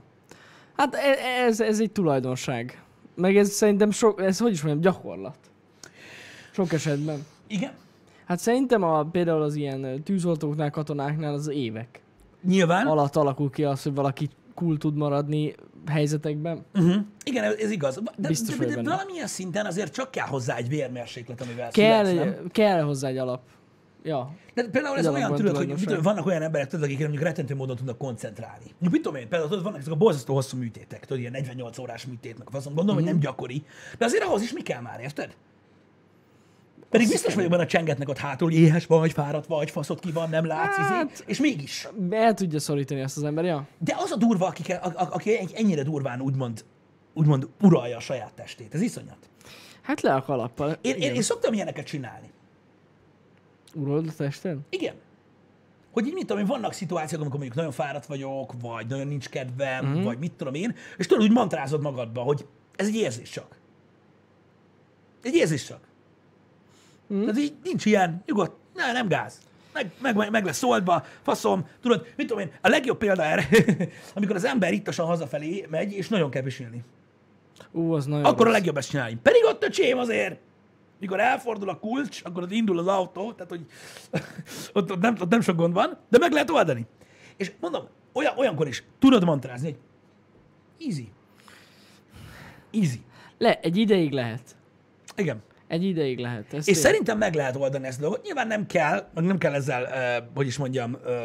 [0.76, 2.82] Hát e- ez, ez egy tulajdonság.
[3.14, 5.36] Meg ez szerintem sok, ez hogy is mondjam, gyakorlat.
[6.50, 7.26] Sok esetben.
[7.46, 7.72] Igen.
[8.24, 12.02] Hát szerintem a, például az ilyen tűzoltóknál, katonáknál az évek.
[12.42, 12.86] Nyilván.
[12.86, 15.54] Alatt alakul ki az, hogy valaki cool tud maradni
[15.86, 16.64] helyzetekben.
[16.74, 16.96] Uh-huh.
[17.24, 18.00] Igen, ez igaz.
[18.16, 22.04] De, Biztos de, de, de valamilyen szinten azért csak kell hozzá egy vérmérséklet, amivel kell,
[22.04, 23.42] születsz, kell hozzá egy alap.
[24.02, 24.34] Ja.
[24.54, 27.76] De például ez olyan, tudod, hogy mit, vannak olyan emberek, tudod, akik mondjuk rettentő módon
[27.76, 28.64] tudnak koncentrálni.
[28.64, 31.78] Mondjuk mit tudom én, például tudod, vannak ezek a borzasztó hosszú műtétek, tudod, ilyen 48
[31.78, 32.94] órás műtét, meg azt gondolom, uh-huh.
[32.94, 33.24] hogy nem mhm.
[33.24, 33.64] gyakori.
[33.98, 35.36] De azért ahhoz is mi kell már, érted?
[36.90, 40.30] Pedig Azt biztos vagyok benne, csengetnek ott hátul, éhes vagy, fáradt vagy, faszot ki van,
[40.30, 41.88] nem látsz, izé, hát, izé, és mégis.
[42.10, 43.66] El tudja szorítani ezt az ember, ja.
[43.78, 44.62] De az a durva, aki,
[44.94, 46.64] aki ennyire durván úgymond,
[47.14, 48.74] úgymond uralja a saját testét.
[48.74, 49.30] Ez iszonyat.
[49.82, 50.78] Hát le a kalappal.
[50.80, 52.29] Én, én, én szoktam ilyeneket csinálni.
[53.74, 54.66] Urald a testen?
[54.68, 54.94] Igen.
[55.90, 59.28] Hogy így mit tudom én, vannak szituációk, amikor mondjuk nagyon fáradt vagyok, vagy nagyon nincs
[59.28, 60.02] kedvem, mm-hmm.
[60.02, 63.56] vagy mit tudom én, és tudod, úgy mantrázod magadba, hogy ez egy érzés csak.
[65.22, 65.80] Egy érzés csak.
[67.14, 67.20] Mm.
[67.20, 69.40] Tehát így nincs ilyen, nyugodt, ne, nem gáz.
[69.72, 73.48] Meg, meg, meg lesz oldva, faszom, tudod, mit tudom én, a legjobb példa erre,
[74.14, 76.84] amikor az ember ittasan hazafelé megy, és nagyon kell pisilni.
[77.72, 78.54] Ú, az nagyon Akkor rossz.
[78.54, 79.18] a legjobb ezt csinálni.
[79.22, 80.38] Pedig ott a csém azért,
[81.00, 83.66] mikor elfordul a kulcs, akkor ott indul az autó, tehát hogy
[84.82, 86.86] ott, ott, nem, ott nem sok gond van, de meg lehet oldani.
[87.36, 89.78] És mondom, olyan, olyankor is tudod mantrázni, hogy
[90.86, 91.08] easy.
[92.72, 93.00] Easy.
[93.38, 94.56] Le, egy ideig lehet.
[95.16, 95.42] Igen.
[95.66, 96.52] Egy ideig lehet.
[96.52, 96.82] Ez és én...
[96.82, 98.22] szerintem meg lehet oldani ezt a dolgot.
[98.22, 101.24] Nyilván nem kell, nem kell ezzel, uh, hogy is mondjam, uh,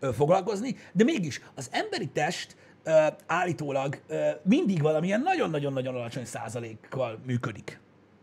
[0.00, 7.18] uh, foglalkozni, de mégis az emberi test uh, állítólag uh, mindig valamilyen nagyon-nagyon-nagyon alacsony százalékkal
[7.26, 7.80] működik.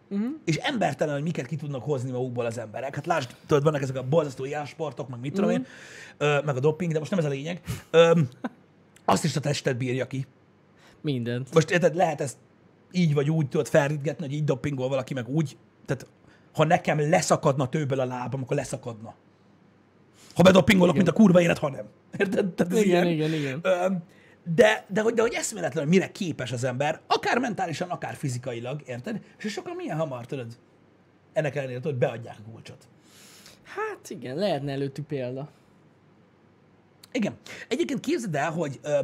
[0.09, 0.27] Uh-huh.
[0.45, 2.95] És embertelen, hogy miket ki tudnak hozni magukból az emberek.
[2.95, 5.65] Hát lásd, tudod, vannak ezek a borzasztó sportok, meg mit tudom uh-huh.
[6.19, 7.61] én, uh, meg a doping, de most nem ez a lényeg.
[7.93, 8.29] Um,
[9.05, 10.25] azt is a tested bírja ki.
[11.01, 11.53] Mindent.
[11.53, 12.37] Most érted, lehet ezt
[12.91, 15.57] így vagy úgy tudod felritgetni, hogy így dopingol valaki, meg úgy.
[15.85, 16.07] Tehát
[16.53, 19.13] ha nekem leszakadna tőből a lábam, akkor leszakadna.
[20.35, 21.05] Ha bedopingolok, igen.
[21.05, 21.85] mint a kurva élet, ha nem.
[22.17, 22.53] Érted?
[22.53, 23.61] Tehát igen, ilyen, igen, igen.
[24.53, 28.81] De, de, hogy, de hogy eszméletlen, hogy mire képes az ember, akár mentálisan, akár fizikailag,
[28.85, 29.21] érted?
[29.37, 30.57] És sokan milyen hamar, tudod,
[31.33, 32.87] ennek ellenére, hogy beadják a kulcsot.
[33.63, 35.49] Hát igen, lehetne előttük példa.
[37.11, 37.37] Igen.
[37.67, 38.99] Egyébként képzeld el, hogy ö,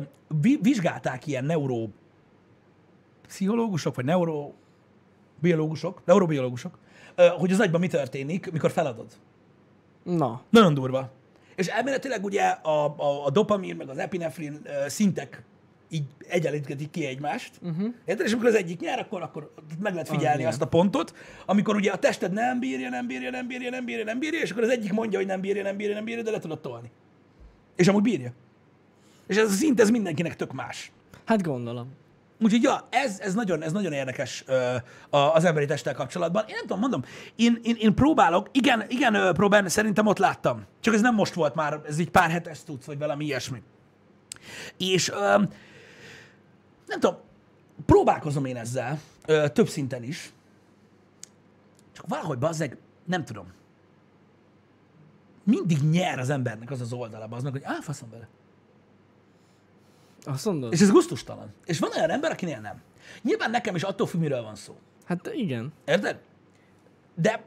[0.62, 1.94] vizsgálták ilyen neuró
[3.28, 6.78] pszichológusok, vagy neurobiológusok, neurobiológusok,
[7.38, 9.12] hogy az agyban mi történik, mikor feladod.
[10.04, 10.42] Na.
[10.50, 11.12] Nagyon durva.
[11.62, 15.44] És elméletileg ugye a, a, a dopamin, meg az epinefrin szintek
[15.90, 17.52] így egyenlíthetik ki egymást.
[17.62, 17.94] Uh-huh.
[18.06, 18.26] Érted?
[18.26, 21.76] És amikor az egyik nyer, akkor, akkor meg lehet figyelni ah, azt a pontot, amikor
[21.76, 24.64] ugye a tested nem bírja, nem bírja, nem bírja, nem bírja, nem bírja, és akkor
[24.64, 26.92] az egyik mondja, hogy nem bírja, nem bírja, nem bírja, de le tudod tolni.
[27.76, 28.34] És amúgy bírja.
[29.28, 30.92] És ez a szint, ez mindenkinek tök más.
[31.26, 31.94] Hát gondolom.
[32.44, 34.76] Úgyhogy ja, ez, ez, nagyon, ez nagyon érdekes ö,
[35.10, 36.44] az emberi testtel kapcsolatban.
[36.48, 37.04] Én nem tudom, mondom,
[37.36, 40.66] én, én, én próbálok, igen, igen, próbálni, szerintem ott láttam.
[40.80, 43.62] Csak ez nem most volt már, ez így pár hetes tudsz, vagy valami ilyesmi.
[44.78, 45.38] És ö,
[46.88, 47.18] nem tudom,
[47.86, 50.34] próbálkozom én ezzel, ö, több szinten is.
[51.92, 53.54] Csak valahogy bazzeg, nem tudom.
[55.44, 58.28] Mindig nyer az embernek az az oldala, az meg, hogy áfaszom bele.
[60.24, 60.74] Azt mondod?
[60.74, 61.54] És ez gusztustalan.
[61.66, 62.82] És van olyan ember, akinél nem.
[63.22, 64.76] Nyilván nekem is attól függ, miről van szó.
[65.06, 65.74] Hát igen.
[65.86, 66.20] Érted?
[67.16, 67.44] De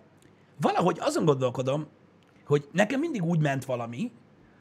[0.60, 1.86] valahogy azon gondolkodom,
[2.46, 4.12] hogy nekem mindig úgy ment valami,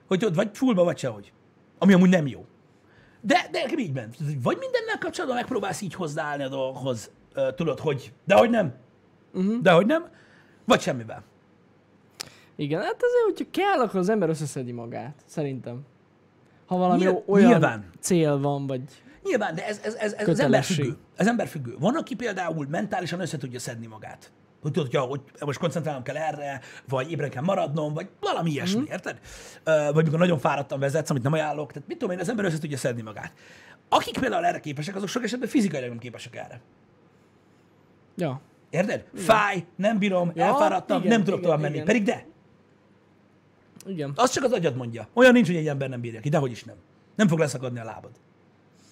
[0.08, 1.34] hogy tudod, vagy fullba, vagy sehogy.
[1.78, 2.46] Ami amúgy nem jó.
[3.22, 4.16] De, de nekem így ment.
[4.42, 7.12] Vagy mindennel kapcsolatban megpróbálsz így hozzáállni a dolgokhoz,
[7.56, 8.74] tudod, hogy de hogy nem.
[9.34, 9.62] Uh-huh.
[9.62, 10.10] De hogy nem.
[10.66, 11.24] Vagy semmivel.
[12.56, 15.24] Igen, hát azért, hogyha kell, akkor az ember összeszedi magát.
[15.26, 15.86] Szerintem.
[16.66, 17.90] Ha valami Nyilv- olyan nyilván.
[18.00, 18.82] cél van, vagy...
[19.24, 20.46] Nyilván, de ez, ez, ez, ez Kötelesség.
[20.46, 20.98] ember függő.
[21.16, 21.76] Ez ember függő.
[21.80, 24.32] Van, aki például mentálisan össze tudja szedni magát.
[24.62, 28.86] Hogy tudod, hogy, most koncentrálnom kell erre, vagy ébren kell maradnom, vagy valami ilyesmi, mm.
[28.92, 29.20] érted?
[29.64, 31.72] Vagy mikor nagyon fáradtan vezetsz, amit nem ajánlok.
[31.72, 33.34] Tehát mit tudom én, az ember össze tudja szedni magát.
[33.90, 36.62] Akik például erre képesek, azok sok esetben fizikailag nem képesek erre.
[38.16, 38.42] Ja.
[38.70, 39.06] Érted?
[39.16, 41.74] Fáj, nem bírom, Ja, elfáradtam, igen, nem tudok igen, tovább menni.
[41.74, 41.86] igen.
[41.86, 42.26] Pedig de,
[43.88, 44.12] Igen.
[44.16, 45.08] az csak az agyad mondja.
[45.14, 46.76] Olyan nincs, hogy egy ember nem bírja ki, dehogy is nem.
[47.16, 48.12] Nem fog leszakadni a lábad.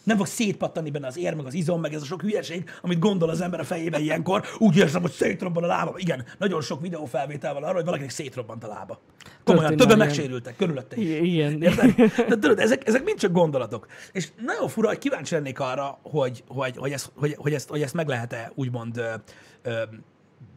[0.03, 2.99] Nem fog szétpattani benne az ér, meg az izom, meg ez a sok hülyeség, amit
[2.99, 4.45] gondol az ember a fejébe ilyenkor.
[4.57, 5.93] Úgy érzem, hogy szétrobban a lába.
[5.97, 8.99] Igen, nagyon sok videófelvétel van arról, hogy valakinek szétrobbant a lába.
[9.43, 11.07] Komolyan, többen megsérültek, körülötte is.
[11.07, 11.61] I- igen.
[11.61, 11.95] Érted?
[12.15, 13.87] De tudod, ezek, ezek mind csak gondolatok.
[14.11, 17.81] És nagyon fura, hogy kíváncsi lennék arra, hogy, hogy, hogy, ezt, hogy, hogy, ezt, hogy
[17.81, 19.13] ezt meg lehet-e úgymond ö,
[19.61, 19.81] ö,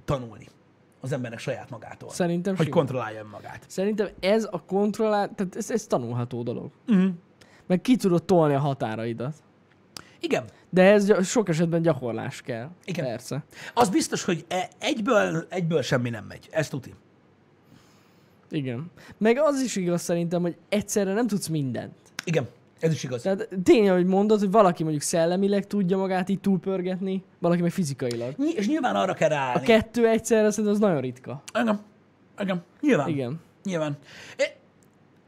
[0.05, 0.49] tanulni
[1.05, 2.11] az embernek saját magától.
[2.11, 2.79] Szerintem Hogy simán.
[2.81, 3.65] kontrollálja magát.
[3.67, 6.71] Szerintem ez a kontrollál, tehát ez, ez tanulható dolog.
[6.89, 7.11] Uh-huh.
[7.67, 9.35] Meg ki tudod tolni a határaidat.
[10.21, 10.45] Igen.
[10.71, 12.71] De ez sok esetben gyakorlás kell.
[12.85, 13.05] Igen.
[13.05, 13.45] Persze.
[13.75, 16.49] Az biztos, hogy e- egyből, egyből semmi nem megy.
[16.51, 16.95] Ez tuti.
[18.51, 18.91] Igen.
[19.19, 21.95] Meg az is igaz szerintem, hogy egyszerre nem tudsz mindent.
[22.25, 22.49] Igen,
[22.85, 23.23] ez is igaz.
[23.23, 28.35] Tehát tény, hogy mondod, hogy valaki mondjuk szellemileg tudja magát így túlpörgetni, valaki meg fizikailag.
[28.37, 29.61] Ny- és nyilván arra kell ráállni.
[29.61, 31.43] A kettő egyszerre szerintem az nagyon ritka.
[31.61, 31.81] Igen.
[32.41, 32.63] Igen.
[32.81, 33.09] Nyilván.
[33.09, 33.41] Igen.
[33.65, 33.97] Nyilván.
[34.37, 34.45] É,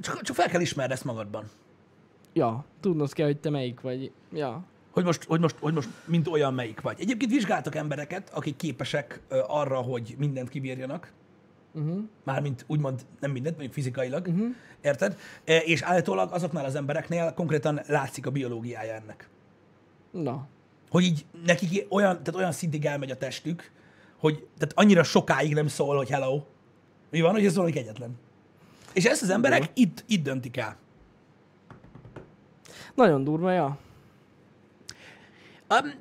[0.00, 1.44] Csak, csak fel kell ismerni ezt magadban.
[2.32, 4.12] Ja, tudnod kell, hogy te melyik vagy.
[4.32, 4.62] Ja.
[4.90, 7.00] Hogy most, hogy, most, hogy most mint olyan melyik vagy.
[7.00, 11.12] Egyébként vizsgáltak embereket, akik képesek arra, hogy mindent kibírjanak.
[11.76, 11.98] Uh-huh.
[12.24, 14.26] Mármint úgymond nem mindent, mondjuk fizikailag.
[14.26, 14.46] Uh-huh.
[14.80, 15.18] Érted?
[15.44, 19.28] E, És állítólag azoknál az embereknél konkrétan látszik a biológiája ennek.
[20.10, 20.46] Na.
[20.90, 23.70] Hogy így nekik olyan, tehát olyan szintig elmegy a testük,
[24.18, 26.42] hogy tehát annyira sokáig nem szól, hogy hello.
[27.10, 28.18] Mi van, hogy ez valami egyetlen.
[28.92, 30.76] És ezt az emberek itt, itt döntik el.
[32.94, 33.78] Nagyon durva, ja.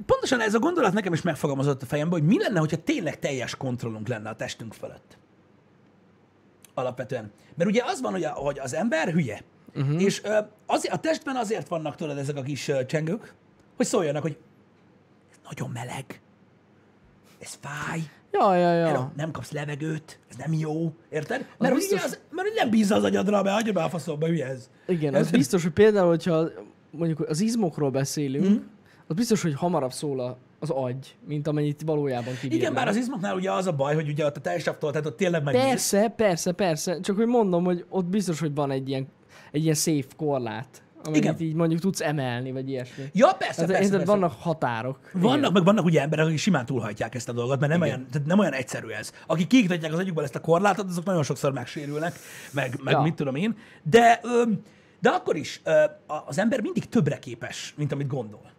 [0.05, 3.55] Pontosan ez a gondolat nekem is megfogalmazott a fejemben, hogy mi lenne, hogyha tényleg teljes
[3.55, 5.17] kontrollunk lenne a testünk fölött.
[6.75, 7.31] Alapvetően.
[7.55, 9.41] Mert ugye az van, hogy, a, hogy az ember hülye.
[9.75, 10.01] Uh-huh.
[10.01, 13.33] És ö, azért, a testben azért vannak tudod ezek a kis ö, csengők,
[13.75, 14.37] hogy szóljanak, hogy
[15.31, 16.21] ez nagyon meleg,
[17.39, 18.01] ez fáj,
[18.39, 19.11] Ja, ja, Hello, ja.
[19.15, 21.45] nem kapsz levegőt, ez nem jó, érted?
[21.57, 24.45] Mert, hogy biztos- az, mert nem bízza az agyadra, mert hagyja be a faszomba, hülye
[24.45, 24.69] ez.
[24.87, 25.37] Igen, az Érted?
[25.37, 26.49] biztos, hogy például, hogyha
[26.91, 28.55] mondjuk az izmokról beszélünk, mm.
[29.07, 32.57] Az biztos, hogy hamarabb szól az agy, mint amennyit valójában kibír.
[32.57, 35.17] Igen, bár az izmoknál ugye az a baj, hogy ugye ott a teljesaptól, tehát ott
[35.17, 35.63] tényleg megnéz.
[35.63, 36.99] Persze, persze, persze.
[36.99, 39.07] Csak hogy mondom, hogy ott biztos, hogy van egy ilyen,
[39.51, 41.35] egy ilyen safe korlát, amit Igen.
[41.39, 43.03] így mondjuk tudsz emelni, vagy ilyesmi.
[43.13, 44.11] Ja, persze, Hát persze, érted, persze.
[44.13, 44.99] vannak határok.
[45.13, 48.27] Vannak, meg vannak ugye emberek, akik simán túlhajtják ezt a dolgot, mert nem, olyan, tehát
[48.27, 49.11] nem olyan egyszerű ez.
[49.27, 52.13] Akik kiiktatják az agyukból ezt a korlátot, azok nagyon sokszor megsérülnek,
[52.51, 53.01] meg, meg Ja.
[53.01, 53.57] mit tudom én.
[53.83, 54.21] De,
[54.99, 55.61] de akkor is
[56.25, 58.53] az ember mindig többre képes, mint amit gondol.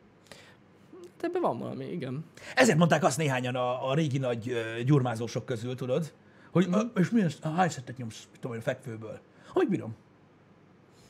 [1.17, 2.25] Hát Ebben van valami, igen.
[2.55, 6.13] Ezért mondták azt néhányan a, a régi nagy gyurmázósok közül, tudod,
[6.51, 6.75] hogy mm.
[6.95, 9.21] és mi ez, hány szettet nyomsz, mit tudom én, a fekvőből?
[9.49, 9.95] Hogy bírom?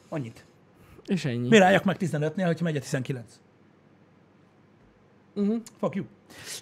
[0.09, 0.45] Annyit.
[1.07, 1.49] És ennyi.
[1.49, 3.40] Miért álljak meg 15-nél, hogyha megy a 19?
[5.35, 5.62] Uh-huh.
[5.79, 6.05] Fuck you.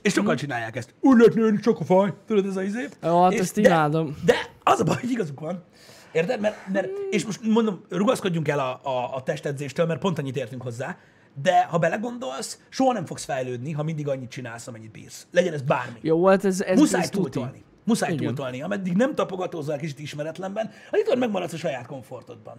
[0.03, 0.95] És sokan csinálják ezt.
[1.01, 2.13] Úgy lehet nőni, csak a faj.
[2.27, 2.89] Tudod, ez a izé.
[3.03, 4.17] Jó, hát És ezt de- imádom.
[4.25, 5.65] De az a baj, hogy igazuk van.
[6.13, 6.41] Érted?
[6.41, 10.63] Mert, mert, és most mondom, rugaszkodjunk el a, a, a testedzéstől, mert pont annyit értünk
[10.63, 10.99] hozzá,
[11.43, 15.27] de ha belegondolsz, soha nem fogsz fejlődni, ha mindig annyit csinálsz, amennyit bírsz.
[15.31, 15.99] Legyen ez bármi.
[16.01, 17.31] Jó, hát ez, ez, Muszáj ez tuti.
[17.31, 17.63] túltolni.
[17.85, 18.25] Muszáj Igen.
[18.25, 18.63] túltolni.
[18.63, 22.57] Ameddig nem tapogatózol kicsit ismeretlenben, addig megmaradsz a saját komfortodban.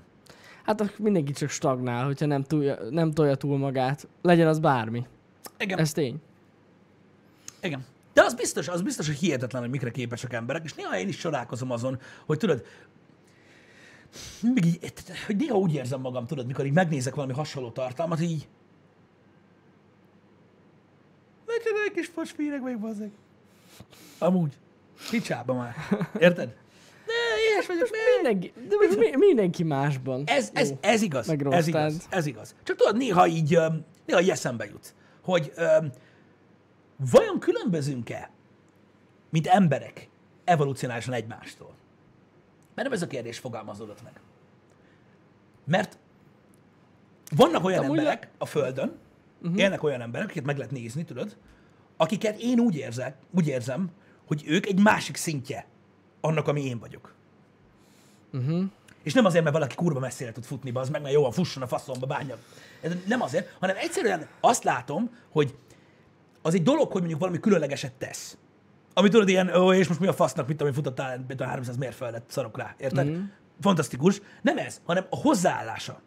[0.63, 4.07] Hát mindenki csak stagnál, hogyha nem, túlja, nem tolja túl magát.
[4.21, 5.05] Legyen az bármi.
[5.57, 5.79] Igen.
[5.79, 6.21] Ez tény.
[7.61, 7.85] Igen.
[8.13, 11.17] De az biztos, az biztos, hogy hihetetlen, hogy mikre képesek emberek, és néha én is
[11.17, 12.65] csodálkozom azon, hogy tudod,
[14.55, 14.79] így,
[15.25, 18.47] hogy néha úgy érzem magam, tudod, mikor így megnézek valami hasonló tartalmat, így
[21.57, 23.11] Micsoda egy kis fosfírek még bazzeg.
[24.17, 24.53] Amúgy.
[25.09, 25.75] Picsába már.
[26.19, 26.55] Érted?
[27.05, 27.97] Ne, ilyes vagyok, ne.
[28.15, 30.23] Mindenki, de mi, mindenki másban.
[30.25, 30.77] Ez, ez, Jó.
[30.81, 31.27] ez igaz.
[31.27, 32.07] Meg ez igaz.
[32.09, 32.55] Ez igaz.
[32.63, 33.59] Csak tudod, néha így,
[34.05, 35.91] néha így eszembe jut, hogy öm,
[37.11, 38.29] vajon különbözünk-e,
[39.29, 40.09] mint emberek,
[40.43, 41.73] evolúcionálisan egymástól?
[42.75, 44.13] Mert nem ez a kérdés fogalmazódott meg.
[45.65, 45.97] Mert
[47.35, 48.99] vannak olyan Amúgy emberek a Földön,
[49.45, 49.61] uh-huh.
[49.61, 51.37] élnek olyan emberek, akiket meg lehet nézni, tudod,
[51.97, 53.89] akiket én úgy, érzek, úgy érzem,
[54.25, 55.65] hogy ők egy másik szintje
[56.21, 57.13] annak, ami én vagyok.
[58.33, 58.63] Uh-huh.
[59.03, 61.67] És nem azért, mert valaki kurva messzire tud futni, az meg, mert jó, fusson a
[61.67, 62.37] faszomba, bánja.
[62.81, 65.55] Ez nem azért, hanem egyszerűen azt látom, hogy
[66.41, 68.37] az egy dolog, hogy mondjuk valami különlegeset tesz.
[68.93, 71.45] Ami tudod, ilyen, ó, és most mi a fasznak, mit tudom, én futottál, mint a
[71.45, 73.07] 300 mérföldet, szarok rá, érted?
[73.07, 73.23] Mm.
[73.61, 74.21] Fantasztikus.
[74.41, 76.01] Nem ez, hanem a hozzáállása.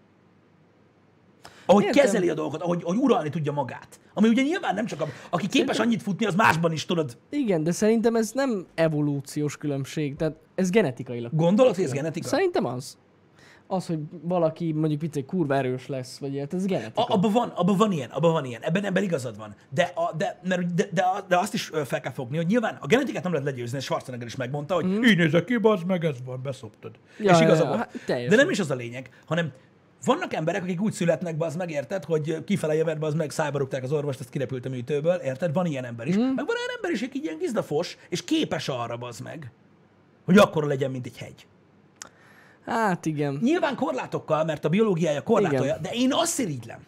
[1.70, 2.04] Ahogy Értem.
[2.04, 4.00] kezeli a dolgokat, ahogy, ahogy uralni tudja magát.
[4.14, 7.16] Ami ugye nyilván nem csak a, aki képes annyit futni, az másban is tudod.
[7.30, 11.30] Igen, de szerintem ez nem evolúciós különbség, tehát ez genetikailag.
[11.34, 12.28] Gondolod, hogy ez genetika?
[12.28, 12.96] Szerintem az.
[13.66, 17.02] Az, hogy valaki mondjuk egy kurva erős lesz, vagy ilyet, ez genetika.
[17.02, 18.62] A, abban van, abban van ilyen, abban van ilyen.
[18.62, 19.54] Ebben, ebben igazad van.
[19.70, 22.86] De, a, de, mert, de, de, de, azt is fel kell fogni, hogy nyilván a
[22.86, 25.02] genetikát nem lehet legyőzni, és Schwarzenegger is megmondta, hogy mm.
[25.02, 26.90] így nézek ki, bazd meg, ez van, beszoptad.
[27.18, 27.78] Ja, és ja, igaza ja, volt.
[27.80, 29.52] hát de nem is az a lényeg, hanem
[30.04, 33.92] vannak emberek, akik úgy születnek, az megérted, hogy kifele jövet, az meg szájba rúgták az
[33.92, 35.52] orvost, azt kirepült a műtőből, érted?
[35.52, 36.16] Van ilyen ember is.
[36.16, 36.20] Mm.
[36.20, 39.50] Meg van olyan ember is, aki ilyen gizdafos, és képes arra, az meg,
[40.24, 41.46] hogy akkor legyen, mint egy hegy.
[42.66, 43.38] Hát igen.
[43.42, 45.82] Nyilván korlátokkal, mert a biológiája korlátolja, Igen.
[45.82, 46.80] de én azt irigylem,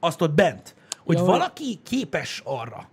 [0.00, 2.88] azt ott bent, hogy hogy- valaki képes arra,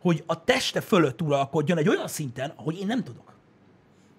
[0.00, 3.32] hogy a teste fölött uralkodjon egy olyan szinten, ahogy én nem tudok.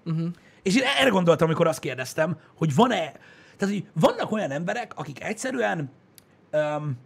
[0.05, 0.27] Uh-huh.
[0.63, 3.11] És én erre gondoltam, amikor azt kérdeztem, hogy van-e,
[3.57, 5.89] tehát hogy vannak olyan emberek, akik egyszerűen,
[6.53, 6.97] um,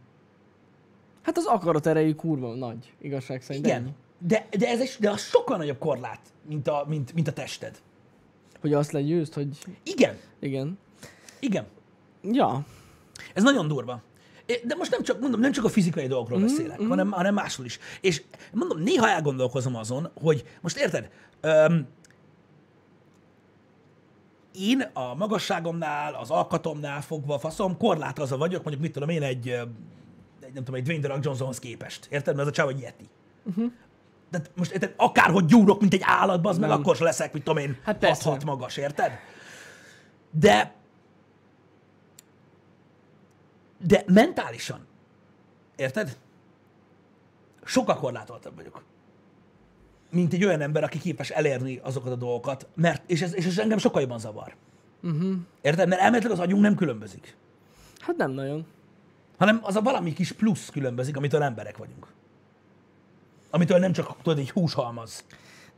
[1.21, 3.65] Hát az akarat erejű kurva nagy, igazság szerint.
[3.65, 3.91] igen, ennyi.
[4.17, 7.81] de, de ez egy, de az sokkal nagyobb korlát, mint a, mint, mint a tested.
[8.61, 9.47] Hogy azt legyőzt, hogy
[9.83, 10.77] Igen, igen.
[11.39, 11.65] igen.
[12.23, 12.65] Ja.
[13.33, 14.01] Ez nagyon durva.
[14.63, 16.89] De most nem csak, mondom, nem csak a fizikai dolgokról Mhm, beszélek, mm-hmm.
[16.89, 17.79] hanem, hanem másról is.
[18.01, 21.09] És mondom, néha elgondolkozom azon, hogy most érted,
[21.41, 21.87] öm,
[24.53, 30.53] én a magasságomnál, az alkatomnál fogva faszom, korlátozva vagyok, mondjuk mit tudom én, egy, egy
[30.53, 32.07] nem tudom, egy Dwayne The Rock Johnsonhoz képest.
[32.09, 32.35] Érted?
[32.35, 33.09] Mert ez a csáv egy yeti.
[33.43, 33.71] Uh-huh.
[34.29, 36.79] De most érted, akárhogy gyúrok, mint egy állat, az meg Mhm.
[36.79, 38.29] Akkor leszek, mit tudom én, Hát persze.
[38.29, 39.11] 6 magas, érted?
[40.31, 40.79] De
[43.87, 44.87] de mentálisan,
[45.75, 46.17] érted?
[47.63, 48.83] Sokkal korlátoltabb vagyok.
[50.11, 53.57] Mint egy olyan ember, aki képes elérni azokat a dolgokat, mert, és ez, és ez
[53.57, 54.55] engem sokkal jobban zavar.
[55.03, 55.33] Uh-huh.
[55.61, 55.87] Érted?
[55.87, 57.35] Mert elméletileg az agyunk nem különbözik,
[57.99, 58.65] Hát nem nagyon.
[59.37, 62.07] hanem az a valami kis plusz különbözik, amitől emberek vagyunk.
[63.49, 65.23] Amitől nem csak tudod, egy húshalmaz.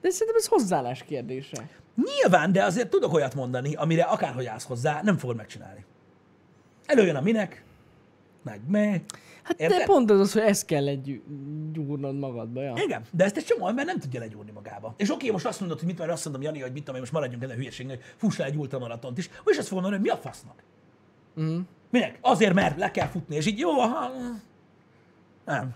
[0.02, 1.70] De szerintem ez hozzáállás kérdése.
[1.96, 5.86] Nyilván, de azért tudok olyat mondani, amire akárhogy állsz hozzá, nem fogod megcsinálni.
[6.86, 7.64] Előjön a minek,
[8.44, 9.02] meg me.
[9.44, 9.78] Hát Érted?
[9.78, 11.22] de pont az az, hogy ezt kell egy
[11.72, 12.74] gyúrnod magadba, ja.
[12.86, 14.94] Igen, de ezt egy csomó ember nem tudja legyúrni magába.
[14.98, 17.12] És oké, most azt mondod, hogy mit mert azt mondom, Jani, hogy mit tudom, most
[17.12, 20.12] maradjunk ennél a hülyeségnél, hogy fuss le egy ultramaratont is, és azt fogom mondani, hogy
[20.12, 20.64] mi a fasznak?
[21.34, 21.60] Mhm.
[21.90, 22.18] Minek?
[22.22, 24.12] Azért, mert le kell futni, és így jó, aha.
[25.46, 25.76] Nem.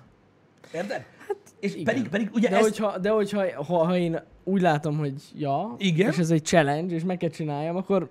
[0.73, 1.05] Érted?
[1.27, 1.83] Hát, és igen.
[1.83, 5.75] pedig, pedig ugye De ezt, hogyha, de hogyha ha, ha én úgy látom, hogy ja,
[5.77, 6.09] Igen.
[6.11, 8.09] és ez egy challenge, és meg kell csináljam, akkor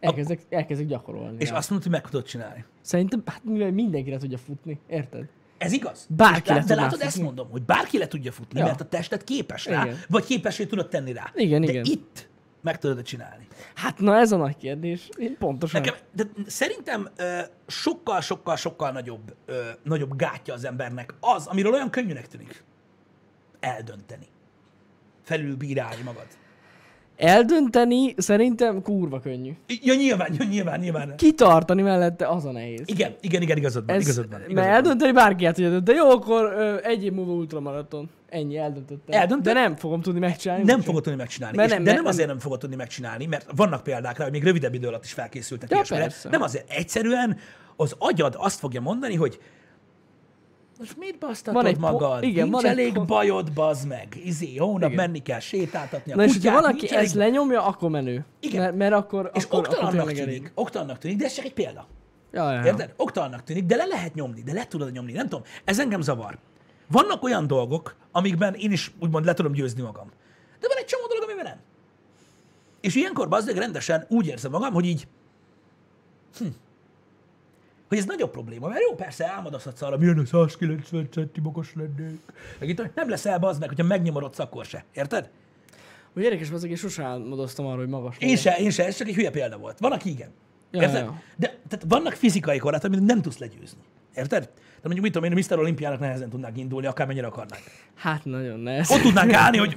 [0.00, 1.36] elkezdek, elkezdek gyakorolni.
[1.38, 2.64] és azt mondod, hogy meg tudod csinálni.
[2.80, 5.28] Szerintem, hát mivel mindenki le tudja futni, érted?
[5.58, 6.06] Ez igaz?
[6.16, 7.22] Bárki le lát- De látod, ezt futni.
[7.26, 8.64] mondom, hogy bárki le tudja futni, Ja.
[8.64, 9.96] mert a tested képes rá, Igen.
[10.08, 11.30] vagy képessé tudod tenni rá.
[11.34, 11.84] Igen, de igen.
[11.84, 12.28] itt
[12.62, 13.46] meg tudod csinálni.
[13.74, 15.08] Hát na ez a nagy kérdés.
[15.18, 15.80] Én pontosan.
[15.80, 21.72] Nekem, de szerintem ö, sokkal, sokkal, sokkal nagyobb, ö, nagyobb gátja az embernek az, amiről
[21.72, 22.64] olyan könnyűnek tűnik.
[23.60, 24.26] Eldönteni.
[25.22, 26.26] Felülbírálni magad.
[27.20, 29.52] Eldönteni szerintem kurva könnyű.
[29.82, 31.16] Ja, nyilván, nyilván, nyilván.
[31.16, 32.82] Kitartani mellette az a nehéz.
[32.84, 34.38] Igen, igen, igen, igazad van, Ez, igazad van.
[34.38, 34.74] mert Igazad van.
[34.76, 35.98] eldönteni bárki át tudja dönteni.
[35.98, 38.10] Jó, akkor ö, egy év múlva ultramaraton.
[38.28, 39.20] Ennyi, eldöntöttem.
[39.20, 39.52] Eldöntöd?
[39.54, 40.64] De nem fogom tudni megcsinálni.
[40.64, 41.56] Nem fogod tudni megcsinálni.
[41.56, 44.22] Mert És, nem, de mert nem azért nem- fogod tudni megcsinálni, mert vannak példák rá,
[44.24, 46.02] hogy még rövidebb idő alatt is felkészültek Ja, ilyesmire.
[46.02, 46.28] persze.
[46.28, 46.70] Nem azért.
[46.70, 47.36] Egyszerűen
[47.76, 49.38] az agyad azt fogja mondani, hogy
[50.80, 52.22] most mit basztatod Van egy po- magad?
[52.22, 54.16] igen, Nincs van elég pont- bajod, bazd meg.
[54.24, 55.04] Izé, hónap Igen.
[55.04, 57.32] menni kell, sétáltatni a Na és hogyha kutyát, valaki nincs ezt elég...
[57.32, 58.24] lenyomja, akkor menő.
[58.40, 58.60] Igen.
[58.60, 60.52] Mert, mert akkor, És akkor, akkor oktalannak tényleg tűnik, elég.
[60.54, 61.86] oktalannak tűnik, de ez csak egy példa.
[62.32, 62.64] Ja, ja.
[62.64, 62.94] Érted?
[62.96, 65.12] Oktalannak tűnik, de le lehet nyomni, de le tudod nyomni.
[65.12, 66.38] Nem tudom, ez engem zavar.
[66.90, 70.08] Vannak olyan dolgok, amikben én is úgymond le tudom győzni magam.
[70.60, 71.60] De van egy csomó dolog, amiben nem.
[72.80, 75.06] És ilyenkor bazdeg rendesen úgy érzem magam, hogy így,
[76.38, 76.46] hm,
[77.90, 82.20] hogy ez nagyobb probléma, mert jó, persze álmodozhatsz arra, milyen a 190 centi magas lennék.
[82.58, 84.84] Meg itt nem lesz el, bazd meg, hogyha megnyomorodsz, akkor se.
[84.94, 85.30] Érted?
[86.12, 89.08] Hogy érdekes, az én sosem álmodoztam arra, hogy magas Én se, én se, ez csak
[89.08, 89.78] egy hülye példa volt.
[89.78, 90.30] Van, aki igen.
[90.70, 91.04] Ja, Érted?
[91.04, 91.22] ja.
[91.36, 93.80] De tehát vannak fizikai korlát, amit nem tudsz legyőzni.
[94.14, 94.42] Érted?
[94.54, 95.58] De mondjuk mit tudom én, a Mr.
[95.58, 97.62] Olimpiának nehezen tudnánk indulni, akármennyire akarnánk.
[97.94, 98.90] Hát nagyon nehéz.
[98.90, 99.76] Ott tudnánk állni, hogy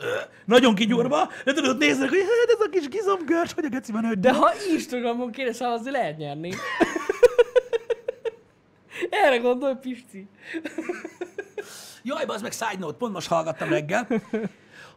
[0.44, 4.20] nagyon kigyúrva, de tudod, néznek, hogy hát ez a kis gizomgörs, hogy a geciben.
[4.20, 6.50] De ha Instagramon kéne szavazni, lehet nyerni.
[9.10, 10.28] Erre gondolj, Pisti.
[12.02, 14.06] Jaj, az meg side note, pont most hallgattam reggel.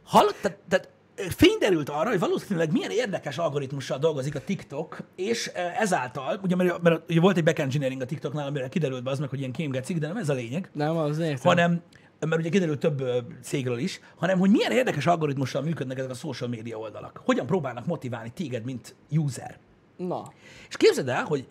[0.04, 5.52] Hallott, tehát, tehát fény derült arra, hogy valószínűleg milyen érdekes algoritmussal dolgozik a TikTok, és
[5.80, 9.20] ezáltal, ugye, mert, mert ugye volt egy back engineering a TikToknál, amire kiderült be az
[9.20, 11.38] meg, hogy ilyen kémgecik, de nem ez a lényeg, Nem, az értem.
[11.44, 11.82] hanem,
[12.20, 13.04] mert ugye kiderült több
[13.42, 17.22] cégről is, hanem hogy milyen érdekes algoritmussal működnek ezek a social media oldalak.
[17.26, 19.58] Hogyan próbálnak motiválni téged, mint user.
[19.98, 20.32] Na.
[20.70, 21.48] És képzeld el, hogy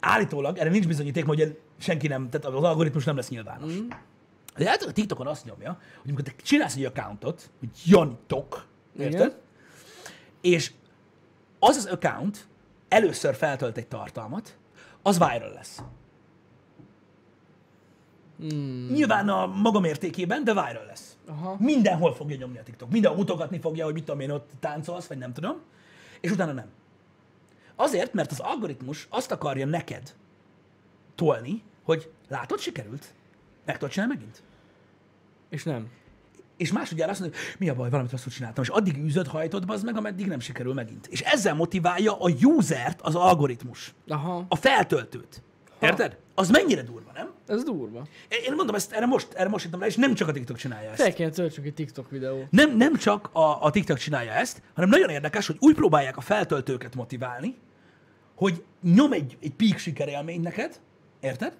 [0.00, 3.72] állítólag, erre nincs bizonyíték, ugye senki nem, tehát az algoritmus nem lesz nyilvános.
[3.72, 3.88] Mm.
[4.56, 8.66] De általában a TikTokon azt nyomja, hogy amikor te csinálsz egy accountot, hogy Janitok,
[8.98, 9.20] érted?
[9.20, 9.34] Igen.
[10.40, 10.72] És
[11.58, 12.46] az az account
[12.88, 14.56] először feltölt egy tartalmat,
[15.02, 15.82] az viral lesz.
[18.38, 18.88] Hmm.
[18.92, 21.16] Nyilván a maga mértékében, de viral lesz.
[21.26, 21.56] Aha.
[21.58, 22.90] Mindenhol fogja nyomni a TikTok.
[22.90, 25.60] Mindenhol mutogatni fogja, hogy mit tudom én, ott táncolsz, vagy nem tudom.
[26.20, 26.66] És utána nem.
[27.80, 30.14] Azért, mert az algoritmus azt akarja neked
[31.14, 33.14] tolni, hogy látod, sikerült.
[33.64, 34.42] Meg tudod csinálni megint.
[35.48, 35.88] És nem.
[36.56, 38.64] És másodjára azt mondja, hogy mi a baj, valamit rosszul csináltam.
[38.64, 41.06] És addig űzöd, hajtod az meg, ameddig nem sikerül megint.
[41.06, 43.94] És ezzel motiválja a usert az algoritmus.
[44.08, 44.44] Aha.
[44.48, 45.42] A feltöltőt.
[45.80, 46.18] Érted?
[46.34, 47.30] Az mennyire durva, nem?
[47.46, 48.06] Ez durva.
[48.28, 50.90] Én mondom, ezt erre most, erre most hittem rá, és nem csak a TikTok csinálja
[50.90, 51.00] ezt.
[51.00, 52.46] Fel kéne töltsünk egy TikTok videó.
[52.50, 56.20] Nem, nem csak a, a TikTok csinálja ezt, hanem nagyon érdekes, hogy úgy próbálják a
[56.20, 57.56] feltöltőket motiválni,
[58.38, 60.80] hogy nyom egy, egy peak sikerélményt neked,
[61.20, 61.56] érted?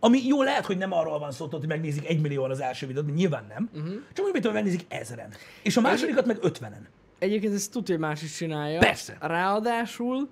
[0.00, 3.14] Ami jó lehet, hogy nem arról van szó, hogy megnézik egy millióan az első videót,
[3.14, 3.70] nyilván nem.
[3.72, 3.92] Uh-huh.
[4.12, 5.30] Csak mondjuk, hogy megnézik ezeren.
[5.62, 6.88] És a másodikat meg ötvenen.
[7.18, 8.78] Egyébként ezt tudja, hogy más is csinálja.
[8.78, 9.16] Persze.
[9.20, 10.28] Ráadásul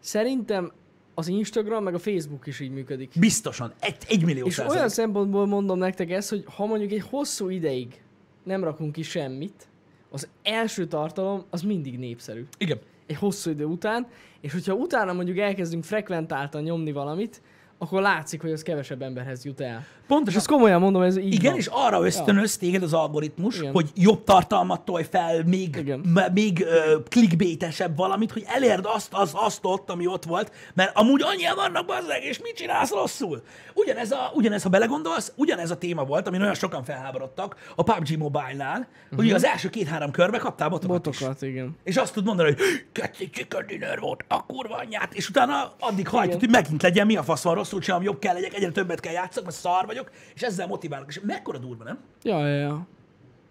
[0.00, 0.72] szerintem
[1.14, 3.12] az Instagram meg a Facebook is így működik.
[3.18, 3.72] Biztosan.
[3.80, 4.76] Egy, egy millió És százalék.
[4.76, 8.02] olyan szempontból mondom nektek ezt, hogy ha mondjuk egy hosszú ideig
[8.42, 9.68] nem rakunk ki semmit,
[10.10, 12.46] az első tartalom az mindig népszerű.
[12.58, 12.78] Igen.
[13.10, 14.06] Egy hosszú idő után,
[14.40, 17.42] és hogyha utána mondjuk elkezdünk frekventáltan nyomni valamit,
[17.78, 19.86] akkor látszik, hogy az kevesebb emberhez jut el.
[20.10, 20.40] És Pontosan.
[20.40, 21.60] ezt komolyan mondom, ez így Igen, van.
[21.60, 23.72] és arra ösztönöz téged az algoritmus, Igen.
[23.72, 29.30] hogy jobb tartalmat tolj fel, még, m- még uh, clickbaitesebb valamit, hogy elérd azt, az,
[29.34, 33.42] azt ott, ami ott volt, mert amúgy annyian vannak bazzeg, és mit csinálsz rosszul?
[33.74, 38.18] Ugyanez, a, ugyanez, ha belegondolsz, ugyanez a téma volt, ami nagyon sokan felháborodtak a PUBG
[38.18, 39.18] Mobile-nál, uh-huh.
[39.18, 41.18] hogy az első két-három körbe kaptál botokat, is.
[41.18, 41.76] Botokat, igen.
[41.84, 42.58] És azt tud mondani, hogy
[42.92, 47.16] kettő chicken dinner volt, a kurva anyját, és utána addig hajtod, hogy megint legyen, mi
[47.16, 49.99] a fasz van, rosszul csinálom, jobb kell legyek, egyre többet kell játszok, mert szar vagyok,
[50.34, 51.08] és ezzel motiválok.
[51.08, 51.98] És mekkora durva, nem?
[52.22, 52.86] Ja, ja, ja.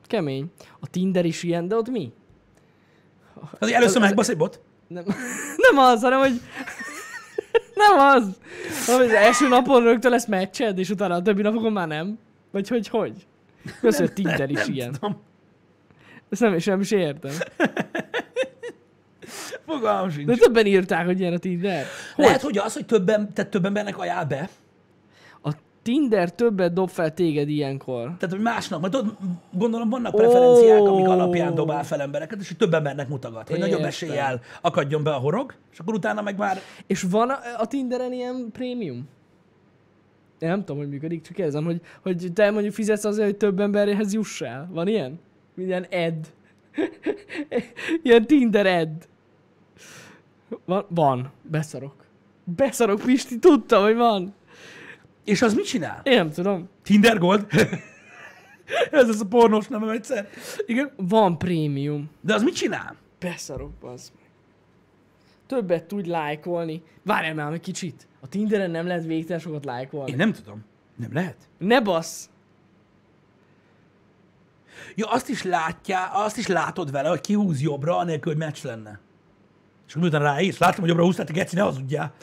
[0.07, 0.51] Kemény.
[0.79, 2.11] A Tinder is ilyen, de ott mi?
[3.59, 4.61] Az először megbasz egy bot?
[4.87, 5.03] Nem,
[5.71, 6.41] nem az, hanem hogy...
[7.87, 8.39] nem az.
[8.85, 12.19] Hanem az első napon rögtön lesz meccsed, és utána a többi napokon már nem.
[12.51, 13.27] Vagy hogy hogy?
[13.81, 14.91] Köszönöm, Tinder is nem ilyen.
[14.91, 15.21] Tudom.
[16.29, 17.31] Ezt nem is, nem is értem.
[19.65, 20.25] Fogalmam sincs.
[20.25, 21.85] De többen írták, hogy ilyen a Tinder.
[22.15, 22.25] Hogy?
[22.25, 24.49] Lehet, hogy az, hogy többen, tehát több embernek ajánl be,
[25.81, 28.03] Tinder többet dob fel téged ilyenkor.
[28.03, 29.17] tehát hogy másnak, mert tudod,
[29.51, 31.11] gondolom vannak preferenciák, amik Ó.
[31.11, 33.87] alapján dobál fel embereket, és hogy több embernek mutogat, hogy nagyobb Értem.
[33.87, 38.13] eséllyel akadjon be a horog, és akkor utána meg már És van a, a Tinderen
[38.13, 39.07] ilyen prémium?
[40.39, 43.59] Én nem tudom, hogy működik, csak kérdezem, hogy, hogy te mondjuk fizetsz azért, hogy több
[43.59, 44.69] emberhez jussál.
[44.71, 45.19] Van ilyen?
[45.53, 46.33] Milyen ed.
[48.03, 49.07] ilyen Tinder ed.
[50.65, 51.31] Van, van.
[51.41, 51.95] Beszarok.
[52.43, 54.33] Beszarok, Pisti, tudtam, hogy van.
[55.29, 56.01] És az mit csinál?
[56.03, 56.69] Én nem tudom.
[56.83, 57.45] Tinder Gold?
[58.91, 60.29] Ez az a pornós nevem egyszer.
[60.65, 60.91] Igen.
[60.95, 62.09] Van prémium.
[62.21, 62.95] De az mit csinál?
[63.19, 64.29] Beszarok, bazd meg.
[65.47, 66.83] Többet tudj lájkolni.
[67.03, 68.07] Várjál már egy kicsit.
[68.19, 70.11] A Tinderen nem lehet végtelen sokat lájkolni.
[70.11, 70.65] Én nem tudom.
[70.95, 71.37] Nem lehet.
[71.57, 72.29] Ne bassz!
[74.95, 78.99] Ja, azt is látja, azt is látod vele, hogy kihúz jobbra, anélkül, hogy meccs lenne.
[79.87, 82.13] És akkor miután ráírsz, látom, hogy jobbra húztál, te geci, ne hazudjál.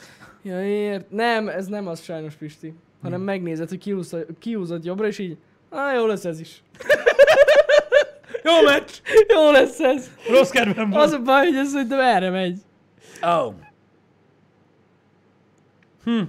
[0.41, 1.11] Ja, ért.
[1.11, 2.75] Nem, ez nem az sajnos, Pisti.
[3.01, 5.37] Hanem megnézed, hogy kihúzod, kihúzod jobbra, és így,
[5.71, 6.63] á, jó lesz ez is.
[8.43, 8.91] Jó meccs!
[9.35, 10.09] Jó lesz ez.
[10.29, 11.01] Rossz kedvem van.
[11.01, 12.59] Az a baj, hogy ez szerintem erre megy.
[13.21, 13.53] Oh.
[16.03, 16.21] Hm.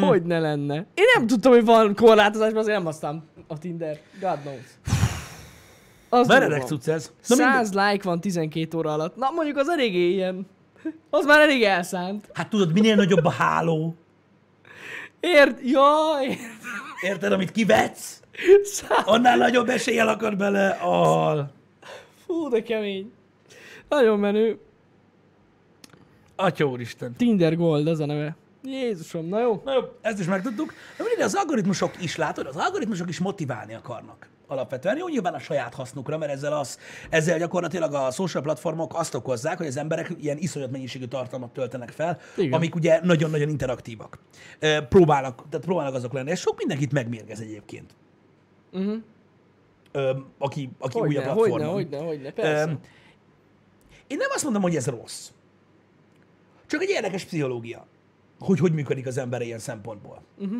[0.00, 0.74] Hogy ne lenne?
[0.74, 3.98] Én nem tudtam, hogy van korlátozás, mert azért nem használom a Tinder.
[4.20, 4.64] God knows.
[6.08, 7.12] Az Meredek cucc ez.
[7.26, 7.54] Na mindegy.
[7.54, 9.16] 100 like van 12 óra alatt.
[9.16, 10.46] Na mondjuk az eléggé ilyen.
[11.10, 12.28] Az már elég elszánt.
[12.32, 13.94] Hát tudod, minél nagyobb a háló.
[15.20, 15.58] Ért?
[15.62, 16.38] Jaj!
[17.00, 18.22] Érted, amit kivetsz?
[18.62, 21.50] Szá- Annál nagyobb eséllyel akad bele a...
[22.26, 23.12] Fú, de kemény.
[23.88, 24.58] Nagyon menő.
[26.36, 27.12] Atya úristen.
[27.16, 28.36] Tinder Gold, az a neve.
[28.64, 29.62] Jézusom, na jó.
[29.64, 30.74] Na jó, ezt is megtudtuk.
[30.96, 34.96] De mindegy, az algoritmusok is, látod, az algoritmusok is motiválni akarnak alapvetően.
[34.96, 36.78] Jó, nyilván a saját hasznukra, mert ezzel, az,
[37.10, 41.90] ezzel gyakorlatilag a social platformok azt okozzák, hogy az emberek ilyen iszonyat mennyiségű tartalmat töltenek
[41.90, 42.52] fel, Igen.
[42.52, 44.18] amik ugye nagyon-nagyon interaktívak.
[44.58, 46.30] Ö, Próbálnak, tehát próbálnak azok lenni.
[46.30, 47.94] Ez sok mindenkit megmérgez egyébként.
[48.72, 48.96] Uh-huh.
[49.92, 51.68] Ö, aki, aki új a Hogyne, platformon.
[51.68, 52.62] hogyne, hogyne, hogyne, persze.
[52.62, 52.78] Öm,
[54.06, 55.28] Én nem azt mondom, hogy ez rossz.
[56.66, 57.86] Csak egy érdekes pszichológia,
[58.38, 60.22] hogy hogy működik az ember ilyen szempontból.
[60.38, 60.58] Uh-huh.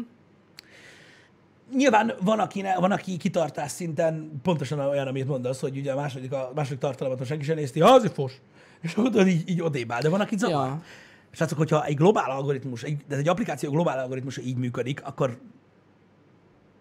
[1.74, 5.96] Nyilván van, aki, ne, van, aki kitartás szinten pontosan olyan, amit mondasz, hogy ugye a
[5.96, 8.40] második, a második tartalmat senki sem nézti, ha, az fos.
[8.80, 10.00] És akkor így, így odébb áll.
[10.00, 10.66] De van, aki zavar.
[10.66, 10.82] Ja.
[11.30, 15.38] Srácok, hogyha egy globál algoritmus, egy, de egy applikáció globál algoritmus így működik, akkor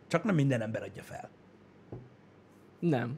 [0.07, 1.29] csak nem minden ember adja fel.
[2.79, 3.17] Nem.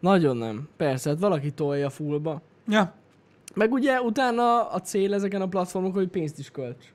[0.00, 0.68] Nagyon nem.
[0.76, 2.42] Persze, hát valaki tolja fullba.
[2.68, 2.94] Ja.
[3.54, 6.92] Meg ugye utána a cél ezeken a platformokon, hogy pénzt is költs.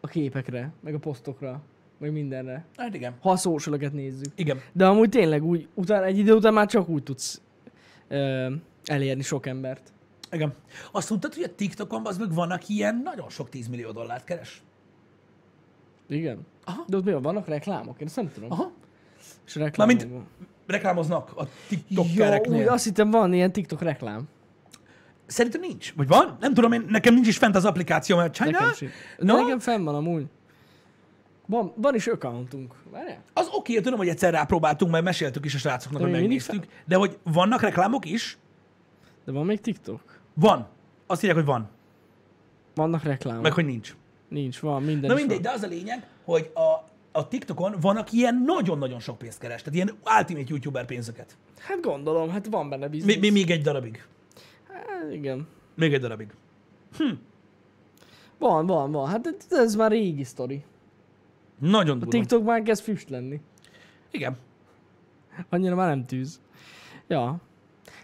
[0.00, 1.60] A képekre, meg a posztokra,
[2.00, 2.64] meg mindenre.
[2.76, 3.14] Hát igen.
[3.20, 4.32] Ha a social nézzük.
[4.34, 4.60] Igen.
[4.72, 7.40] De amúgy tényleg úgy, utána, egy idő után már csak úgy tudsz
[8.08, 8.50] ö,
[8.84, 9.92] elérni sok embert.
[10.30, 10.54] Igen.
[10.92, 14.24] Azt tudtad, hogy a TikTokon az meg van, aki ilyen nagyon sok 10 millió dollárt
[14.24, 14.62] keres?
[16.08, 16.46] Igen.
[16.64, 16.84] Aha.
[16.88, 17.22] De ott mi van?
[17.22, 18.00] Vannak reklámok?
[18.00, 18.50] Én ezt nem tudom.
[18.52, 18.72] Aha.
[19.46, 20.24] És reklámok Mármint
[20.66, 22.60] reklámoznak a Ja, TikTokereknél.
[22.60, 24.28] úgy, azt hittem van ilyen TikTok reklám.
[25.26, 25.94] Szerintem nincs.
[25.94, 26.36] Vagy van?
[26.40, 28.50] Nem tudom, én, nekem nincs is fent az applikáció, mert China.
[28.50, 28.88] Nekem, sem.
[29.18, 29.36] No?
[29.36, 30.26] Nekem fenn van amúgy.
[31.50, 32.74] Van, van is accountunk.
[32.90, 33.22] Várjál?
[33.32, 36.66] Az oké, okay, tudom, hogy egyszer rápróbáltunk, mert meséltük is a srácoknak, De hogy megnéztük.
[36.86, 38.38] De hogy vannak reklámok is?
[39.24, 40.20] De van még TikTok?
[40.34, 40.66] Van.
[41.06, 41.68] Azt írják, hogy van.
[42.74, 43.42] Vannak reklámok.
[43.42, 43.96] Meg, hogy nincs.
[44.28, 45.42] Nincs, van, minden Na mindegy, van.
[45.42, 46.88] de az a lényeg, hogy a,
[47.18, 49.62] a TikTokon van, aki ilyen nagyon-nagyon sok pénzt keres.
[49.62, 51.36] Tehát ilyen ultimate youtuber pénzeket.
[51.58, 53.18] Hát gondolom, hát van benne biznisz.
[53.18, 54.04] mi, még egy darabig.
[54.68, 55.46] Hát, igen.
[55.74, 56.28] Még egy darabig.
[58.38, 59.08] Van, van, van.
[59.08, 60.64] Hát ez- ez már régi sztori.
[61.60, 62.10] Nagyon A durva.
[62.10, 63.40] TikTok már kezd füst lenni.
[64.10, 64.36] Igen.
[65.48, 66.40] Annyira már nem tűz.
[67.06, 67.40] Ja.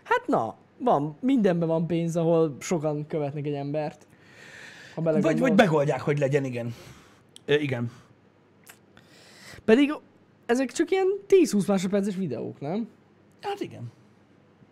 [0.03, 4.07] Hát na, van, mindenben van pénz, ahol sokan követnek egy embert.
[4.95, 6.75] Ha Vagy, vagy megoldják, hogy legyen, igen.
[7.45, 7.91] Ö, igen.
[9.65, 9.95] Pedig
[10.47, 12.89] ezek csak ilyen 10-20 másodperces videók, nem?
[13.41, 13.93] Hát igen.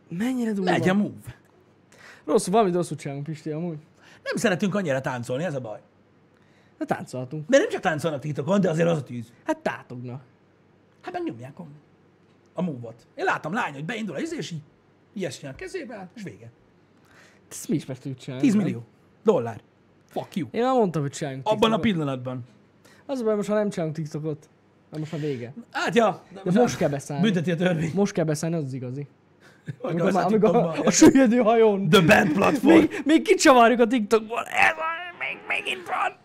[0.08, 0.70] Mennyire durva.
[0.70, 1.36] Megy a move.
[2.24, 3.78] Rosszul, valamit rosszul csinálunk, Pisti, amúgy.
[4.22, 5.80] Nem szeretünk annyira táncolni, ez a baj.
[6.78, 7.48] Hát táncolhatunk.
[7.48, 9.32] Mert nem csak táncolnak TikTokon, de azért az a tűz.
[9.44, 10.22] Hát tátognak.
[11.00, 11.66] Hát megnyomják a,
[12.52, 13.06] a move-ot.
[13.14, 14.62] Én látom lány, hogy beindul a izé, és így
[15.12, 16.50] ilyes csinál kezébe, és vége.
[17.50, 18.44] Ezt mi is meg tudjuk csinálni.
[18.44, 18.62] 10 nem?
[18.62, 18.84] millió
[19.22, 19.60] dollár.
[20.08, 20.48] Fuck you.
[20.50, 21.82] Én már mondtam, hogy csináljunk Abban a TikTokot.
[21.82, 22.44] pillanatban.
[23.06, 24.48] Az a baj, most ha nem csinálunk TikTokot,
[24.90, 25.54] mert most már vége.
[25.70, 26.22] Hát ja.
[26.44, 27.22] De most kell beszállni.
[27.22, 27.90] Bünteti a törvény.
[27.94, 29.06] Most kell beszállni, az az igazi.
[29.80, 31.88] Amikor már, a amikor a, a süllyedő hajón.
[31.88, 32.76] The Band platform.
[32.76, 34.42] Még, még kicsavarjuk a TikTokból.
[34.42, 36.23] Ez a, még, még itt van.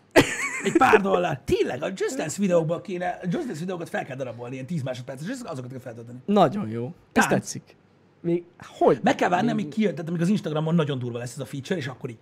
[0.64, 1.40] Egy pár dollár.
[1.44, 4.82] Tényleg, a Just Dance videókban kéne, a Just Dance videókat fel kell darabolni, ilyen 10
[4.82, 6.18] másodperces, és azokat kell feltölteni.
[6.24, 6.94] Nagyon jó.
[7.12, 7.76] Ez tetszik.
[8.20, 8.98] Még, hogy?
[9.02, 11.76] Meg kell várni, amíg kijön, tehát amíg az Instagramon nagyon durva lesz ez a feature,
[11.78, 12.18] és akkor így.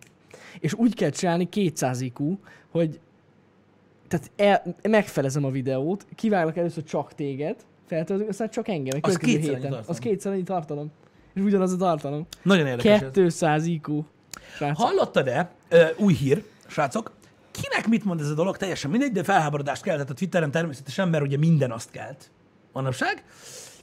[0.61, 2.39] És úgy kell csinálni 200 IQ,
[2.71, 3.01] hogy
[4.09, 8.99] tehát el, megfelezem a videót, kiváglak először csak téged, feltöltök, aztán csak engem.
[9.03, 9.61] Az kétszer annyi héten.
[9.61, 9.85] tartalom.
[9.89, 10.91] Az kétszer annyi tartalom.
[11.35, 12.27] És ugyanaz a tartalom.
[12.43, 13.11] Nagyon érdekes ez.
[13.13, 14.03] 200 IQ.
[14.57, 14.87] Srácok.
[14.87, 17.13] Hallottad-e, ö, új hír, srácok,
[17.61, 21.25] kinek mit mond ez a dolog, teljesen mindegy, de felháborodást keltett a Twitteren természetesen, mert
[21.25, 22.31] ugye minden azt kelt
[22.73, 23.25] manapság.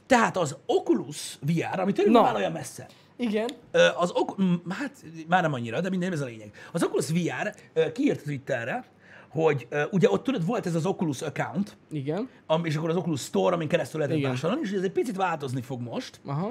[0.06, 3.48] Tehát az Oculus VR, ami tényleg áll olyan messze, Igen.
[3.96, 4.92] Az ok- hát
[5.28, 6.50] már nem annyira, de minden ez a lényeg.
[6.72, 7.54] Az Oculus VR
[7.92, 8.84] kiírt a Twitterre,
[9.28, 12.28] hogy ö, ugye ott tudod, volt ez az Oculus account, Igen.
[12.46, 15.60] am- és akkor az Oculus Store, amin keresztül lehetett vásárolni, és ez egy picit változni
[15.62, 16.50] fog most, Aha.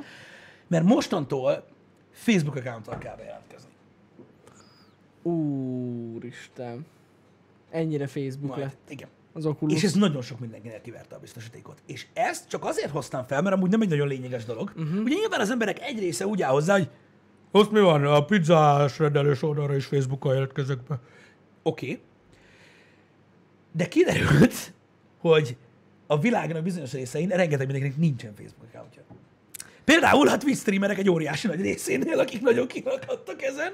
[0.68, 1.66] mert mostantól
[2.12, 3.70] Facebook accounttal kell bejelentkezni.
[5.22, 6.86] Úristen.
[7.76, 9.08] Ennyire Facebook Majd, lett igen.
[9.34, 9.76] az Oculus.
[9.76, 11.82] És ez nagyon sok mindenkinek kiverte a biztosítékot.
[11.86, 14.72] És ezt csak azért hoztam fel, mert amúgy nem egy nagyon lényeges dolog.
[14.76, 15.04] Uh-huh.
[15.04, 16.90] Ugye nyilván az emberek egy része úgy áll hozzá, hogy
[17.52, 21.00] azt mi van, a pizzás rendelős oldalra is Facebookkal jelentkezek be.
[21.64, 21.86] Oké.
[21.92, 22.02] Okay.
[23.72, 24.74] De kiderült,
[25.20, 25.58] hogy
[26.08, 29.02] a világnak bizonyos részein rengeteg mindenkinek nincsen Facebook accountja.
[29.86, 33.74] Például a Twitch streamerek egy óriási nagy részénél, akik nagyon kirakadtak ezen,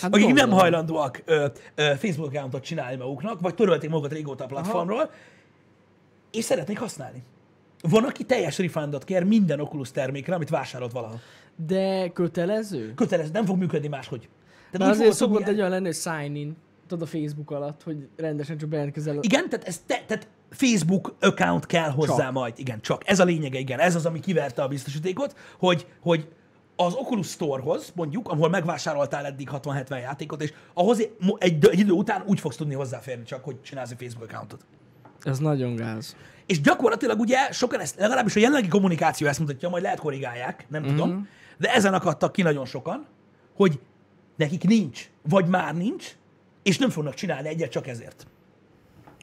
[0.00, 0.58] Hát akik nem gondolom.
[0.58, 5.10] hajlandóak ö, ö, Facebook accountot csinálni maguknak, vagy törölték magukat régóta a platformról,
[6.32, 7.22] és szeretnék használni.
[7.82, 11.18] Van, aki teljes refundot kér minden Oculus termékre, amit vásárolt valaha.
[11.66, 12.94] De kötelező?
[12.94, 14.28] Kötelező, nem fog működni máshogy.
[14.72, 16.56] Úgy azért fogod szokott tudni- egy olyan lenni, hogy sign in.
[16.86, 19.18] Tudod a Facebook alatt, hogy rendesen csak bejelentkezel.
[19.20, 22.32] Igen, tehát, ez te, tehát Facebook account kell hozzá Csak.
[22.32, 22.52] majd.
[22.56, 23.02] Igen, csak.
[23.08, 23.78] Ez a lényege, igen.
[23.78, 26.28] Ez az, ami kiverte a biztosítékot, hogy, hogy
[26.76, 30.98] az Oculus Storehoz, mondjuk, ahol megvásároltál eddig 60-70 játékot, és ahhoz
[31.38, 34.64] egy, egy idő után úgy fogsz tudni hozzáférni csak, hogy csinálsz egy Facebook accountot.
[35.22, 36.16] Ez nagyon gáz.
[36.46, 40.82] És gyakorlatilag ugye sokan ezt, legalábbis a jelenlegi kommunikáció ezt mutatja, majd lehet korrigálják, nem
[40.82, 40.90] Mhm.
[40.90, 41.28] tudom,
[41.58, 43.06] de ezen akadtak ki nagyon sokan,
[43.56, 43.80] hogy
[44.36, 46.16] nekik nincs, vagy már nincs,
[46.62, 48.26] és nem fognak csinálni egyet csak ezért.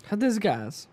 [0.04, 0.88] Hát ez gáz.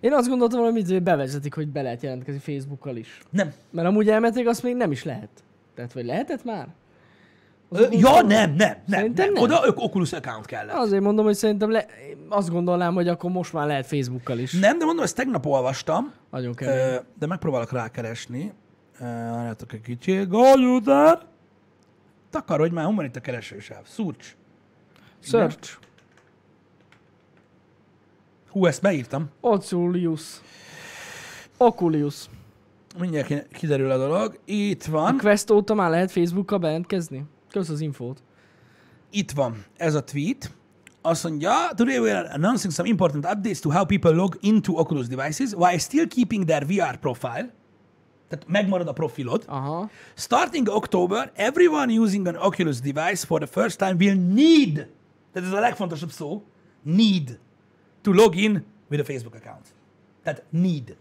[0.00, 3.20] Én azt gondoltam, hogy bevezetik, hogy be lehet jelentkezni Facebookkal is.
[3.30, 3.52] Nem.
[3.70, 5.28] Mert amúgy elmeték, azt még nem is lehet.
[5.74, 6.68] Tehát, vagy lehetett már?
[7.70, 8.76] Ö, ja, nem, nem, nem.
[8.88, 9.34] Szerintem nem.
[9.34, 9.42] nem.
[9.42, 10.76] Oda Oculus account kellett.
[10.76, 11.86] Azért mondom, hogy szerintem le...
[12.28, 14.52] azt gondolnám, hogy akkor most már lehet Facebookkal is.
[14.52, 18.52] Nem, de mondom, ezt tegnap olvastam, Nagyon ö, de megpróbálok rákeresni.
[19.00, 20.28] Ö, Várjátok egy kicsit.
[20.28, 21.18] Gagyutár!
[22.30, 23.82] Takarodj már, hol van itt a keresősáv?
[23.86, 24.26] Search.
[25.20, 25.78] Search.
[28.58, 29.28] Hú, ezt beírtam.
[29.40, 30.22] Oculius.
[31.56, 32.26] Oculius.
[32.98, 34.38] Mindjárt ki- kiderül a dolog.
[34.44, 37.24] Itt A van, Quest óta már lehet Facebookkal bejelentkezni?
[37.50, 38.22] Kösz az infót.
[39.10, 40.50] itt van ez a tweet.
[41.02, 45.06] Azt mondja, today we are announcing some important updates to how people log into Oculus
[45.06, 47.52] devices while still keeping their VR profile.
[48.28, 49.44] Tehát megmarad a profilod.
[49.46, 49.90] Aha.
[50.14, 54.74] Starting October, everyone using an Oculus device for the first time will need,
[55.32, 56.42] tehát ez a legfontosabb szó,
[56.82, 57.38] need
[58.08, 59.66] to log in with a Facebook account.
[60.22, 60.96] Tehát need.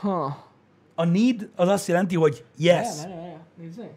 [0.00, 0.48] Ha.
[0.94, 2.96] A need az azt jelenti, hogy yes.
[2.96, 3.90] Várjál, várjál, nézzél.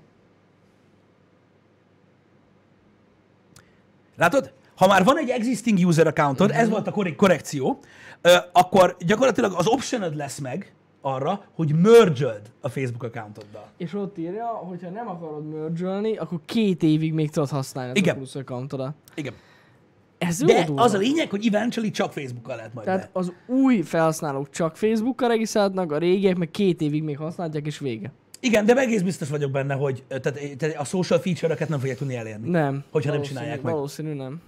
[4.15, 4.53] Látod?
[4.75, 7.79] Ha már van egy existing user accountod, ez volt a korrek- korrekció,
[8.51, 13.69] akkor gyakorlatilag az optionod lesz meg arra, hogy merge a Facebook accountoddal.
[13.77, 18.13] És ott írja, hogyha nem akarod merge akkor két évig még tudod használni Igen.
[18.15, 18.95] Oculus accountodat.
[19.15, 19.33] Igen.
[20.27, 20.81] Ez jó De durva.
[20.81, 23.19] az a lényeg, hogy eventually csak Facebookkal lehet majd Tehát be.
[23.19, 28.11] az új felhasználók csak Facebookkal regisztrálnak, a régiek meg két évig még használják, és vége.
[28.39, 32.15] Igen, de egész biztos vagyok benne, hogy tehát, tehát a social feature-öket nem fogják tudni
[32.15, 32.49] elérni.
[32.49, 32.83] Nem.
[32.91, 33.73] Hogyha nem csinálják meg.
[33.73, 34.41] Valószínű nem.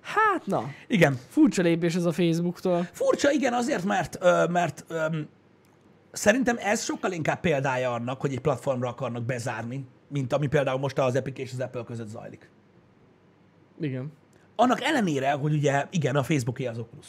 [0.00, 1.18] Hát na, Igen.
[1.28, 2.88] furcsa lépés ez a Facebooktól.
[2.92, 4.18] Furcsa, igen, azért, mert,
[4.50, 4.84] mert
[6.12, 10.98] szerintem ez sokkal inkább példája annak, hogy egy platformra akarnak bezárni, mint ami például most
[10.98, 12.50] az Epic és az Apple között zajlik.
[13.80, 14.12] Igen.
[14.56, 17.06] Annak ellenére, hogy ugye igen, a Facebooké az Oculus.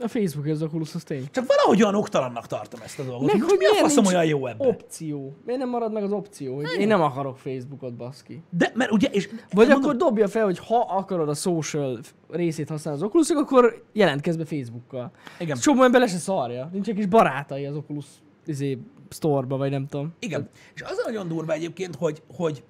[0.00, 1.28] A Facebook az Oculus, az tény.
[1.30, 3.32] Csak valahogy olyan oktalannak tartom ezt a dolgot.
[3.32, 4.68] Meg hogy mi a faszom olyan jó ebben?
[4.68, 5.34] Opció.
[5.44, 8.42] Miért nem marad meg az opció, hogy én nem akarok Facebookot, baszki.
[8.50, 11.98] De, mert ugye, és Vagy mondom, akkor dobja fel, hogy ha akarod a social
[12.30, 15.10] részét használni az oculus akkor jelentkezz be Facebookkal.
[15.38, 15.56] Igen.
[15.56, 16.68] Csomó ember le se szarja.
[16.72, 18.06] Nincs egy kis barátai az Oculus
[18.46, 18.78] izé,
[19.08, 20.14] store-ba, vagy nem tudom.
[20.18, 20.48] Igen.
[20.74, 22.64] És az nagyon durva egyébként, hogy, hogy,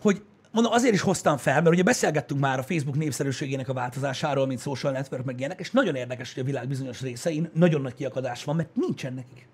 [0.00, 4.46] hogy mondom, azért is hoztam fel, mert ugye beszélgettünk már a Facebook népszerűségének a változásáról,
[4.46, 7.94] mint social network, meg ilyenek, és nagyon érdekes, hogy a világ bizonyos részein nagyon nagy
[7.94, 9.48] kiakadás van, mert nincsen nekik.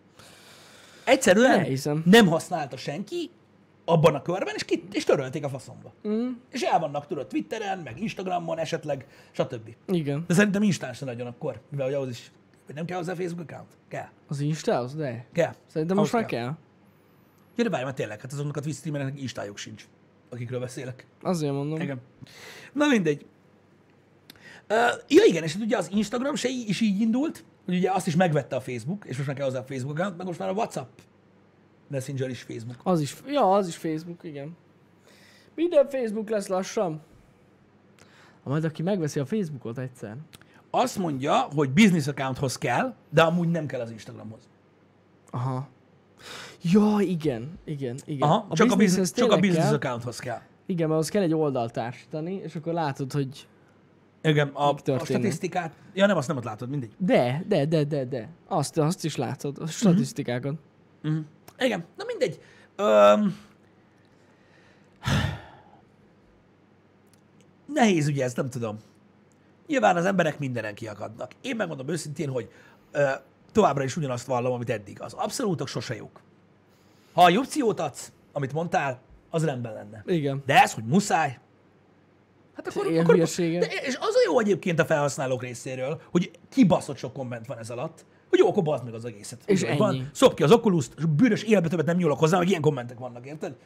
[1.05, 2.03] Egyszerűen Elhiszem.
[2.07, 3.30] nem használta senki
[3.84, 5.92] abban a körben, és, ki, és törölték a faszomba.
[6.09, 6.30] Mm.
[6.51, 9.74] És el vannak tudod Twitteren, meg Instagramon esetleg, stb.
[9.86, 10.24] Igen.
[10.26, 12.30] De szerintem Instán se nagyon akkor, mivel hogy ahhoz is,
[12.66, 13.76] hogy nem kell hozzá Facebook account?
[13.88, 14.09] Kell.
[14.28, 14.95] Az Instához?
[14.95, 15.26] De.
[15.32, 15.55] Kell.
[15.66, 16.57] Szerintem most már kell.
[17.57, 19.86] Ja, de várj, mert tényleg, hát azoknak a Twitch streamereknek Instájuk sincs,
[20.35, 21.07] akikről beszélek.
[21.22, 21.80] Azért mondom.
[21.80, 22.01] Igen.
[22.72, 23.26] Na mindegy.
[24.70, 24.76] Uh,
[25.09, 28.16] ja igen, és hát ugye az Instagram se is így indult, hogy ugye azt is
[28.16, 30.53] megvette a Facebook, és most már kell hozzá a Facebook account, meg most már a
[30.53, 30.89] WhatsApp
[31.89, 32.80] Messenger is Facebook.
[32.82, 34.57] Az is, ja, az is Facebook, igen.
[35.55, 37.01] Minden Facebook lesz lassan.
[38.43, 40.16] Ha majd aki megveszi a Facebookot egyszer.
[40.70, 44.49] Azt mondja, hogy business accounthoz kell, de amúgy nem kell az Instagramhoz.
[45.30, 45.68] Aha.
[46.62, 48.29] Ja, igen, igen, igen.
[48.29, 49.75] Aha, csak, a business, csak a business kell.
[49.75, 50.41] accounthoz kell.
[50.67, 53.47] Igen, mert az kell egy oldalt társítani, és akkor látod, hogy
[54.23, 56.93] Igen, a, a statisztikát, ja nem, azt nem ott látod, mindegy.
[56.99, 58.29] de, de, de, de, de.
[58.49, 60.55] Azt, azt is látod, a statisztikákat.
[61.03, 61.25] Uh-huh.
[61.59, 62.41] Igen, na mindegy.
[62.77, 63.37] Öm...
[67.67, 68.79] Nehéz ugye ez, nem tudom.
[69.67, 71.33] Nyilván az emberek mindenen kiakadnak.
[71.41, 72.49] Én megmondom őszintén, hogy
[72.93, 73.09] ö,
[73.55, 75.03] továbbra is ugyanazt vallom, amit eddig.
[75.03, 76.21] Az abszolútok sose jók.
[77.13, 79.01] Ha egy opciót adsz, amit mondtál,
[79.31, 80.03] az rendben lenne.
[80.07, 80.43] Igen.
[80.47, 81.39] De ez, hogy muszáj,
[82.55, 83.59] hát akkor, Ilyen akkor hülyesége.
[83.59, 87.71] de, és az a jó egyébként a felhasználók részéről, hogy kibaszott sok komment van ez
[87.71, 89.41] alatt, hogy jó, akkor bazd meg az egészet.
[89.47, 90.07] És Tudod, Van, ennyi.
[90.13, 93.27] szop ki az oculus és bűnös életbe többet nem nyúlok hozzá, hogy ilyen kommentek vannak,
[93.27, 93.57] érted?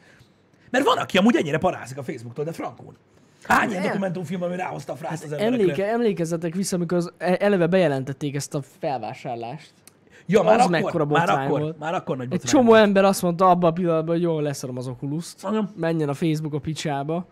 [0.69, 2.97] Mert van, aki amúgy ennyire parázik a Facebooktól, de frankón.
[3.43, 3.89] Hány ilyen Nem.
[3.91, 5.61] dokumentumfilm, ami ráhozta a frászt az emberekre?
[5.61, 9.73] Emléke, emlékezzetek vissza, amikor az e- eleve bejelentették ezt a felvásárlást.
[10.25, 11.79] ja, már az akkor, mekkora már akkor, volt.
[11.79, 12.81] már akkor nagy Egy csomó volt.
[12.81, 15.33] ember azt mondta abban a pillanatban, hogy jó, leszarom az oculus
[15.75, 17.25] menjen a Facebook a picsába.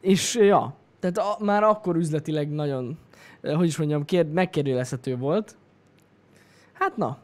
[0.00, 2.98] És ja, tehát a, már akkor üzletileg nagyon,
[3.42, 5.56] hogy is mondjam, kér, megkérdőjelezhető volt.
[6.72, 7.18] Hát na,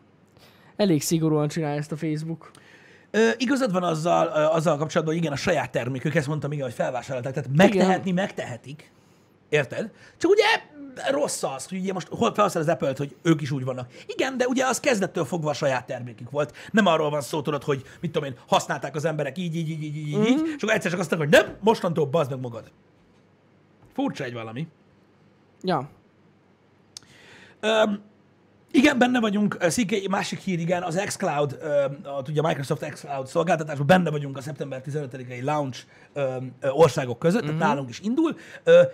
[0.77, 2.51] elég szigorúan csinálja ezt a Facebook.
[3.11, 6.65] Ö, igazad van azzal, ö, azzal kapcsolatban, hogy igen, a saját termékük, ezt mondtam, igen,
[6.65, 8.91] hogy felvásárolták, tehát megtehetni, megtehetik,
[9.49, 9.91] Érted?
[10.17, 10.45] Csak ugye
[11.11, 13.91] rossz az, hogy ugye most hol felhasznál az Apple-t, hogy ők is úgy vannak.
[14.07, 16.57] Igen, de ugye az kezdettől fogva a saját termékük volt.
[16.71, 19.83] Nem arról van szó, tudod, hogy mit tudom én, használták az emberek így, így, így,
[19.83, 22.71] így, így, így, és akkor egyszer csak azt mondták, hogy nem, mostantól bazd meg magad.
[23.93, 24.67] Furcsa egy valami.
[25.63, 25.89] Ja.
[27.61, 28.03] Öm,
[28.71, 29.57] igen, benne vagyunk.
[29.61, 34.11] Ö, Szike, másik hír, igen, az xCloud, öm, a, ugye a Microsoft xCloud szolgáltatásban benne
[34.11, 38.37] vagyunk a szeptember 15-i launch ö, országok között, tehát nálunk is indul.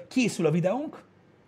[0.09, 1.03] Készül a videónk,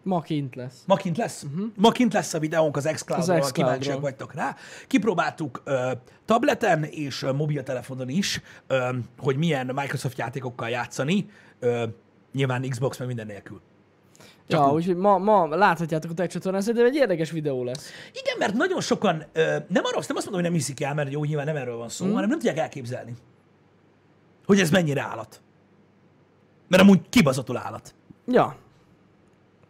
[0.05, 0.83] Ma kint lesz.
[0.87, 1.43] Ma kint lesz?
[1.43, 1.67] Uh-huh.
[1.77, 4.57] Ma kint lesz a videónk az xCloud-ról, Az kíváncsiak vagytok rá.
[4.87, 5.91] Kipróbáltuk ö,
[6.25, 11.27] tableten és ö, mobiltelefonon is, ö, hogy milyen Microsoft játékokkal játszani,
[11.59, 11.85] ö,
[12.33, 13.61] nyilván Xbox meg minden nélkül.
[14.49, 14.75] Csak ja, úgy.
[14.75, 17.91] úgyhogy ma, ma láthatjátok a tech csatornán, szerintem egy érdekes videó lesz.
[18.13, 21.13] Igen, mert nagyon sokan, ö, nem arról, nem azt mondom, hogy nem hiszik el, mert
[21.13, 22.13] jó, nyilván nem erről van szó, mm.
[22.13, 23.15] hanem nem tudják elképzelni,
[24.47, 25.41] hogy ez mennyire állat.
[26.69, 27.95] Mert amúgy kibaszatul állat.
[28.27, 28.57] Ja.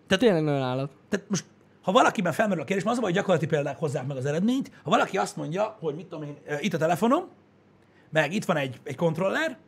[0.06, 0.90] Tehát- Tényleg nagyon állat.
[1.08, 1.44] Tehát most,
[1.82, 4.70] ha valakiben felmerül a kérdés, az a baj, hogy gyakorlati példák hozzák meg az eredményt,
[4.82, 7.28] ha valaki azt mondja, hogy mit tudom én, itt a telefonom,
[8.10, 9.58] meg itt van egy, egy kontroller,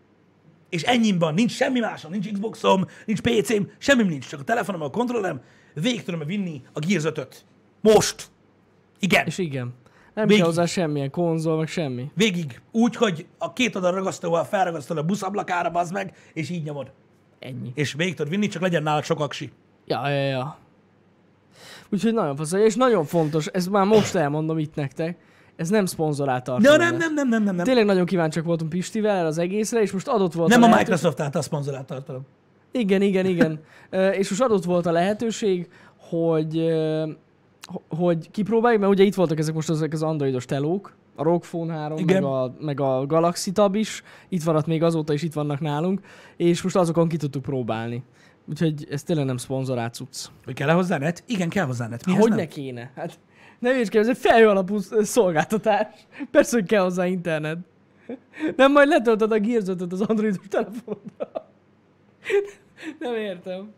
[0.68, 4.82] és ennyi van, nincs semmi másom, nincs Xboxom, nincs PC-m, semmi nincs, csak a telefonom,
[4.82, 5.40] a kontrollerem,
[5.74, 7.44] végig tudom vinni a Gears 5-öt.
[7.80, 8.30] Most.
[8.98, 9.26] Igen.
[9.26, 9.74] És igen.
[10.14, 10.42] Nem Végig.
[10.42, 12.10] kell hozzá semmilyen konzol, meg semmi.
[12.14, 16.92] Végig úgy, hogy a két oldal ragasztóval felragasztod a buszablakára, bazd meg, és így nyomod.
[17.38, 17.72] Ennyi.
[17.74, 19.52] És végig tudod vinni, csak legyen nálad sok aksi.
[19.84, 20.58] Ja, ja, ja.
[21.88, 25.18] Úgyhogy nagyon fasz, és nagyon fontos, ezt már most elmondom itt nektek,
[25.56, 26.78] ez nem szponzorált tartalom.
[26.78, 27.64] Nem, nem, nem, nem, nem, nem.
[27.64, 31.20] Tényleg nagyon kíváncsiak voltunk Pistivel az egészre, és most adott volt Nem a lehető- Microsoft
[31.20, 32.22] által szponzorált tartalom.
[32.70, 33.60] Igen, igen, igen.
[34.12, 36.64] És most adott volt a lehetőség, hogy,
[37.88, 41.72] hogy kipróbáljuk, mert ugye itt voltak ezek most ezek az androidos telók, a ROG Phone
[41.72, 42.22] 3, Igen.
[42.22, 46.00] meg a, meg a Galaxy Tab is, itt vannak még azóta is itt vannak nálunk,
[46.36, 48.02] és most azokon ki tudtuk próbálni.
[48.48, 50.26] Úgyhogy ez tényleg nem szponzorált cucc.
[50.44, 51.22] Hogy kell -e hozzá net?
[51.26, 52.06] Igen, kell hozzá net.
[52.06, 52.90] Mihez Hogy ne kéne?
[52.94, 53.18] Hát
[53.58, 55.86] ne vigyázz ez egy felhő alapú sz- szolgáltatás.
[56.30, 57.58] Persze, hogy kell hozzá internet.
[58.56, 61.48] Nem majd letöltöd a Gears 5 az androidos telefonra.
[62.98, 63.72] Nem értem.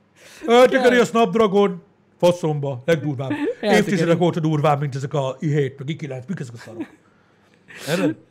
[0.47, 1.83] Eltekeri a Snapdragon
[2.18, 3.31] faszomba, legdurvább.
[3.61, 6.87] Évtizedek óta durvább, mint ezek a i7, meg i9, mik ezek a szarok.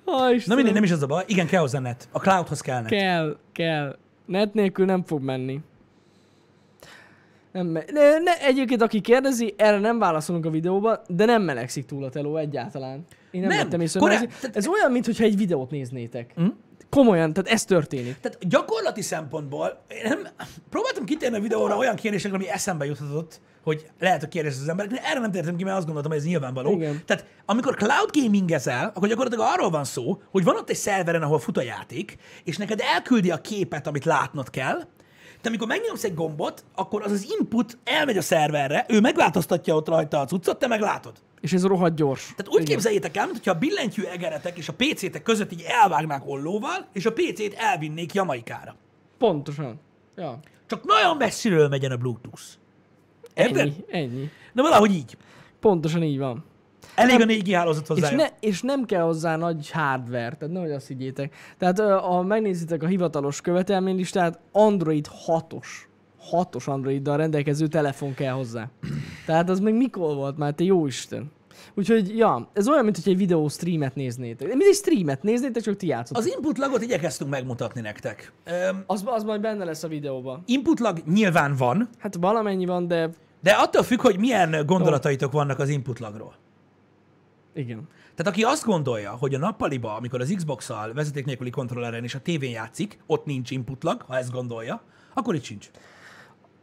[0.05, 1.23] Ha, Na mindegy, nem is az a baj.
[1.27, 2.07] Igen, kell hozzá net.
[2.11, 2.89] A cloudhoz kell net.
[2.89, 3.97] Kell, kell.
[4.25, 5.59] Net nélkül nem fog menni.
[7.57, 11.85] Nem me- ne, ne, egyébként, aki kérdezi, erre nem válaszolunk a videóban, de nem melegszik
[11.85, 13.05] túl a teló egyáltalán.
[13.31, 14.31] Én nem, Nem, vettem észre, melegszik.
[14.53, 16.31] Ez olyan, mintha egy videót néznétek.
[16.35, 16.45] Hm?
[16.89, 18.19] Komolyan, tehát ez történik.
[18.19, 20.27] Tehát gyakorlati szempontból én nem,
[20.69, 24.91] próbáltam kitérni a videóra olyan kérdésekre, ami eszembe juthatott, hogy lehet, hogy kérdez az emberek,
[24.91, 26.71] de erre nem tértem ki, mert azt gondoltam, hogy ez nyilvánvaló.
[26.71, 27.01] Igen.
[27.05, 31.39] Tehát amikor cloud gamingezel, akkor gyakorlatilag arról van szó, hogy van ott egy szerveren, ahol
[31.39, 34.81] fut a játék, és neked elküldi a képet, amit látnod kell,
[35.41, 39.87] de amikor megnyomsz egy gombot, akkor az az input elmegy a szerverre, ő megváltoztatja ott
[39.87, 41.13] rajta a cuccot, te meg látod.
[41.41, 42.33] És ez rohadt gyors.
[42.35, 46.87] Tehát úgy képzeljétek el, mintha a billentyű egeretek és a PC-tek között így elvágnák ollóval,
[46.93, 48.75] és a PC-t elvinnék Jamaikára.
[49.17, 49.79] Pontosan.
[50.15, 50.39] Ja.
[50.67, 52.41] Csak nagyon messziről megyen a Bluetooth.
[53.33, 54.29] Ennyi, ennyi.
[54.53, 55.17] Na valahogy így.
[55.59, 56.45] Pontosan így van.
[56.97, 58.15] Elég a 4G hálózat És, hozzá.
[58.15, 61.33] ne, és nem kell hozzá nagy hardware, tehát nehogy azt higgyétek.
[61.57, 65.65] Tehát ha megnézitek a hivatalos követelménylistát, Android 6-os,
[66.31, 68.69] 6-os Androiddal rendelkező telefon kell hozzá.
[69.25, 71.31] Tehát az még mikor volt már, te jó Isten.
[71.73, 74.47] Úgyhogy, ja, ez olyan, mint hogy egy videó streamet néznétek.
[74.47, 76.17] Mint egy streamet néznétek, csak ti játszott.
[76.17, 78.31] Az input lagot igyekeztünk megmutatni nektek.
[78.45, 80.43] Öm, Az, az majd benne lesz a videóban.
[80.45, 83.09] input lag nyilván van, Hát valamennyi van, de
[83.43, 86.33] de attól függ, hogy milyen gondolataitok vannak az input lagról.
[87.57, 87.87] Igen.
[88.15, 92.19] Tehát aki azt gondolja, hogy a nappaliba, amikor az Xbox-szal vezeték nélküli kontrolleren és a
[92.19, 94.81] tévén játszik, ott nincs input lag, ha ezt gondolja,
[95.13, 95.69] akkor itt sincs.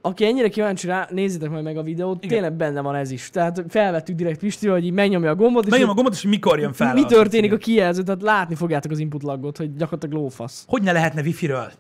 [0.01, 2.29] Aki ennyire kíváncsi rá, nézzétek majd meg a videót, Igen.
[2.29, 3.31] tényleg benne van ez is.
[3.31, 6.59] Tehát felvettük direkt Pisti, hogy így megnyomja a gombot, és Megnyom a gombot, és mikor
[6.59, 6.95] jön fel.
[6.95, 10.65] mi az történik a kijelző, tehát látni fogjátok az input lagot, hogy gyakorlatilag lófasz.
[10.69, 11.73] Hogy ne lehetne wifi-ről?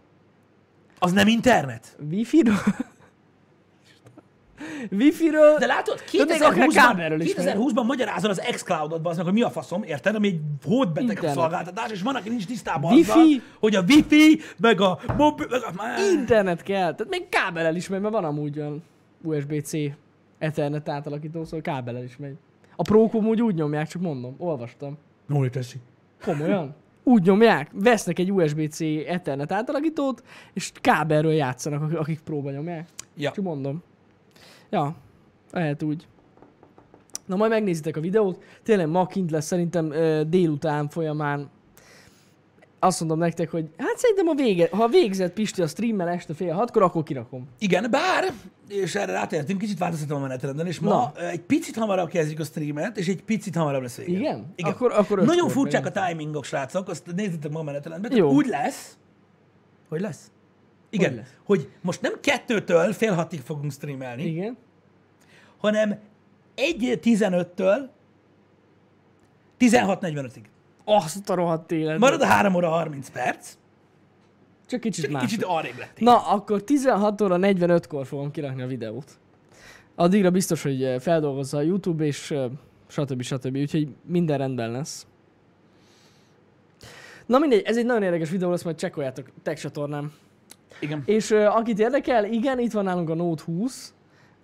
[0.98, 1.96] Az nem internet?
[2.10, 2.54] Wi-Fi-ről?
[4.90, 5.58] Wi-Fi-ről?
[5.58, 9.34] De látod, De még akár 2020-ban, kábelről is 2020-ban magyarázol az xCloud-ot, az meg, hogy
[9.34, 10.14] mi a faszom, érted?
[10.14, 11.34] Ami egy hódbeteg Internet.
[11.34, 13.10] szolgáltatás, és van, aki nincs tisztában Wifi?
[13.10, 13.24] azzal,
[13.60, 16.10] hogy a wifi, meg a mobil, meg a...
[16.12, 16.94] Internet kell.
[16.94, 18.82] Tehát még kábelel is megy, mert van amúgy olyan
[19.22, 19.72] USB-C
[20.38, 22.34] Ethernet átalakító, szóval kábelel is megy.
[22.76, 24.98] A prók amúgy úgy nyomják, csak mondom, olvastam.
[25.26, 25.76] Nóli teszi.
[26.24, 26.74] Komolyan?
[27.02, 32.88] Úgy nyomják, vesznek egy USB-C Ethernet átalakítót, és kábelről játszanak, akik- akik próba nyomják.
[33.16, 33.30] Ja.
[33.30, 33.82] Csak mondom.
[34.74, 34.94] Ja,
[35.52, 36.06] lehet úgy.
[37.26, 38.42] Na majd megnézitek a videót.
[38.62, 41.50] Tényleg ma kint lesz szerintem ö, délután folyamán.
[42.78, 46.52] azt mondom nektek, hogy hát szerintem a vége, ha végzett Pisti a streammel este fél
[46.52, 47.48] hatkor, akkor kirakom.
[47.58, 48.32] Igen, bár,
[48.68, 51.12] és erre rátértünk, kicsit változtatom a menetrenden, és ma Na.
[51.28, 54.18] egy picit hamarabb kezdjük a streamet, és egy picit hamarabb lesz vége.
[54.18, 54.52] Igen?
[54.56, 54.70] Igen.
[54.70, 58.16] Akkor- akkor Nagyon furcsák a timingok, srácok, azt nézzétek ma a menetrendben.
[58.16, 58.30] Jó.
[58.30, 58.96] Úgy lesz,
[59.88, 60.30] hogy lesz.
[60.90, 61.34] Igen, Hogy hogy, lesz?
[61.44, 64.56] hogy most nem kettőtől fél hatig fogunk streamelni, Igen.
[65.64, 65.98] Hanem
[66.56, 67.88] 1.15-től
[69.58, 70.44] 16.45-ig.
[70.84, 71.98] Azt a rohadt élet.
[71.98, 73.56] Marad a 3 óra 30 perc,
[74.66, 75.98] Csak kicsit csak kicsit arrébb lett.
[75.98, 79.18] Na, akkor 16 óra 45-kor fogom kirakni a videót.
[79.94, 82.50] Addigra biztos, hogy eh, feldolgozza a YouTube, és eh,
[82.86, 83.22] stb.
[83.22, 83.56] stb.
[83.56, 85.06] Úgyhogy minden rendben lesz.
[87.26, 90.12] Na mindegy, ez egy nagyon érdekes videó lesz, majd csekkoljátok tech csatornám.
[90.80, 91.02] Igen.
[91.06, 93.93] És uh, akit érdekel, igen, itt van nálunk a Note 20.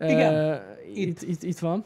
[0.00, 1.22] Igen, Uh, itt.
[1.22, 1.84] Itt, itt van.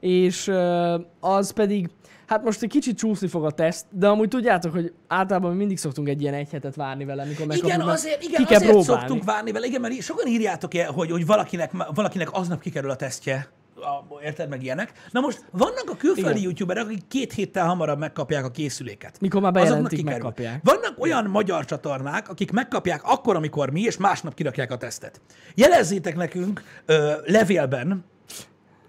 [0.00, 1.88] És uh, az pedig,
[2.26, 5.78] hát most egy kicsit csúszni fog a teszt, de amúgy tudjátok, hogy általában mi mindig
[5.78, 8.70] szoktunk egy ilyen egy hetet várni vele, mikor megkapjuk, Igen, azért, ki igen, kell azért
[8.72, 9.00] próbálni.
[9.00, 12.96] szoktunk várni vele, igen, mert sokan írjátok, el, hogy, hogy valakinek, valakinek aznap kikerül a
[12.96, 13.48] tesztje,
[13.82, 14.92] a, érted meg ilyenek.
[15.10, 16.42] Na most vannak a külföldi Igen.
[16.42, 19.20] youtuberek, akik két héttel hamarabb megkapják a készüléket.
[19.20, 20.60] Mikor már bejelentik, megkapják.
[20.64, 25.20] Vannak olyan magyar csatornák, akik megkapják akkor, amikor mi, és másnap kirakják a tesztet.
[25.54, 28.04] Jelezzétek nekünk ö, levélben,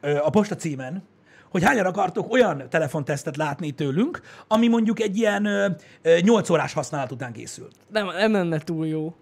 [0.01, 1.03] ö, a posta címen,
[1.49, 5.67] hogy hányan akartok olyan telefontesztet látni tőlünk, ami mondjuk egy ilyen ö,
[6.01, 7.67] ö, 8 órás használat után készül.
[7.89, 9.15] Nem, nem lenne túl jó.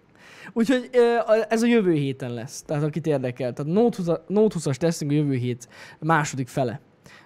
[0.52, 0.90] Úgyhogy
[1.48, 3.52] ez a jövő héten lesz, tehát akit érdekel.
[3.52, 5.68] Tehát Note 20 Note 20-as tesztünk a jövő hét
[5.98, 6.80] második fele.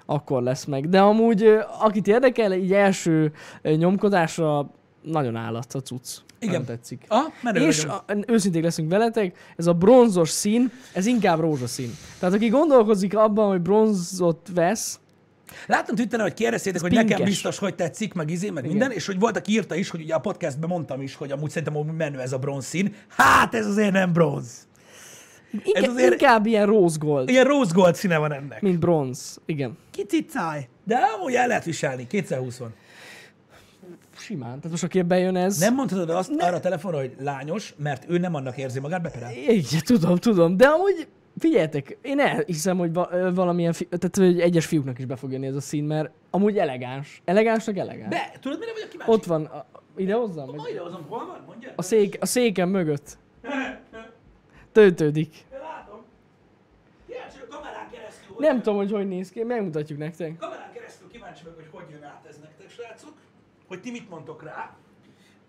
[0.06, 0.88] Akkor lesz meg.
[0.88, 4.70] De amúgy, akit érdekel, így első nyomkodásra
[5.02, 6.18] nagyon állat a cucc.
[6.38, 6.54] Igen.
[6.54, 7.04] Nem tetszik.
[7.08, 11.90] Ah, menő És a, őszinték leszünk veletek, ez a bronzos szín, ez inkább rózsaszín.
[12.18, 15.00] Tehát aki gondolkozik abban, hogy bronzot vesz,
[15.66, 17.08] Láttam Twitteren, hogy kérdeztétek, hogy pinkes.
[17.10, 20.00] nekem biztos, hogy tetszik, meg izé, meg minden, és hogy volt, aki írta is, hogy
[20.02, 22.94] ugye a podcastben mondtam is, hogy amúgy szerintem amúgy menő ez a bronz szín.
[23.08, 24.66] Hát ez azért nem bronz.
[25.64, 28.60] inkább, azért- inkább ilyen rose gold, Ilyen rose gold színe van ennek.
[28.60, 29.38] mint bronz.
[29.46, 29.78] Igen.
[29.90, 30.68] Kicicáj.
[30.84, 32.74] De amúgy el lehet viselni, 2020 van.
[34.18, 34.48] Simán.
[34.54, 35.58] Tehát most aki bejön ez...
[35.58, 36.44] Nem mondhatod azt ne.
[36.46, 39.32] arra a telefonra, hogy lányos, mert ő nem annak érzi magát, beperel.
[39.32, 41.06] Igen, tudom, tudom, de amúgy
[41.38, 42.92] figyeljetek, én elhiszem, hogy
[43.34, 46.58] valamilyen, fi- tehát hogy egyes fiúknak is be fog jönni ez a szín, mert amúgy
[46.58, 47.22] elegáns.
[47.24, 48.08] Elegánsnak elegáns.
[48.14, 49.12] De, tudod, mire vagyok kíváncsi?
[49.12, 49.66] Ott van, a,
[49.96, 50.46] ide hozzam?
[50.46, 50.54] Vagy?
[50.56, 51.42] Ma idehozom, hol van?
[51.46, 51.72] Mondja.
[51.76, 53.18] A, szék, a széken mögött.
[54.72, 55.34] Töltődik.
[55.50, 56.00] Látom.
[57.06, 58.36] Kíváncsi vagyok kamerán keresztül.
[58.38, 60.36] Nem tudom, hogy hogy néz ki, megmutatjuk nektek.
[60.38, 63.12] Kamerán keresztül kíváncsi vagyok, hogy hogy jön át ez nektek, srácok.
[63.68, 64.76] Hogy ti mit mondtok rá.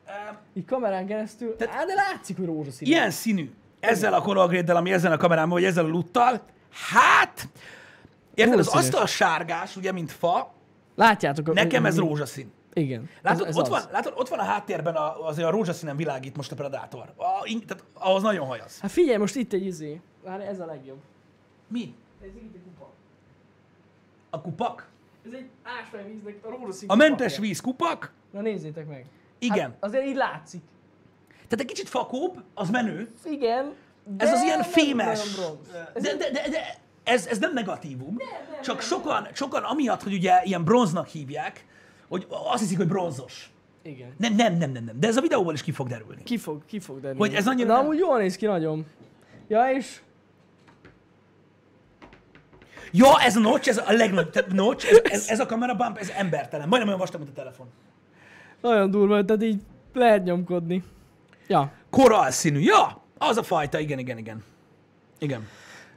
[0.06, 2.88] Ehm, Így kamerán keresztül, Tehát- á, de látszik, hogy rózsaszín.
[2.88, 3.50] ilyen színű,
[3.88, 6.42] ezzel a korolgréddel, ami ezen a kamerán vagy ezzel a luttal,
[6.92, 7.50] hát,
[8.34, 8.86] érted, az Rózszínes.
[8.86, 10.54] asztal sárgás, ugye, mint fa,
[10.96, 11.54] Látjátok?
[11.54, 12.52] nekem ez rózsaszín.
[12.74, 13.10] Igen.
[13.22, 13.70] Látod, ez, ez ott, az.
[13.70, 17.14] van, látod, ott van a háttérben a, azért a rózsaszínen világít most a Predator.
[17.16, 18.80] A, in, tehát ahhoz nagyon hajasz.
[18.80, 20.02] Hát figyelj, most itt egy izé.
[20.24, 21.00] Várj, ez a legjobb.
[21.68, 21.96] Mi?
[22.22, 22.90] Ez itt egy kupa.
[24.30, 24.88] A kupak?
[25.26, 25.50] Ez egy
[25.82, 28.12] ásványvíznek a rózsaszín A mentes víz kupak?
[28.32, 29.06] Na nézzétek meg.
[29.40, 29.70] Igen.
[29.70, 30.62] Hát azért így látszik.
[31.48, 33.10] Tehát egy kicsit fakóbb, az menő.
[33.26, 33.74] Igen.
[34.18, 35.20] De Ez az ilyen nem fémes.
[35.94, 38.18] De, de, de, de ez, ez nem negatívum.
[38.64, 41.66] Csak sokan, sokan amiatt, hogy ugye ilyen bronznak hívják,
[42.08, 43.52] hogy azt hiszik, hogy bronzos.
[43.82, 44.14] Igen.
[44.18, 45.00] Nem, nem, nem, nem, nem.
[45.00, 46.24] De ez a videóból is ki fog derülni.
[46.24, 47.20] Ki fog, ki fog derülni.
[47.20, 48.86] Hogy ez annyira nem- amúgy jól néz ki nagyon.
[49.48, 50.02] Ja, és
[52.92, 55.98] Ja, ez a notch, ez a legnagyobb, tehát notch, ez, ez, ez a kamera bump,
[55.98, 56.68] ez embertelen.
[56.68, 57.68] Majdnem olyan vastag, mint a telefon.
[58.62, 59.62] nagyon durva, tehát így
[59.94, 60.84] lehet nyomkodni.
[61.48, 61.72] Ja.
[61.90, 62.60] Korall színű.
[62.60, 64.44] Ja, az a fajta, igen, igen, igen.
[65.20, 65.48] Igen.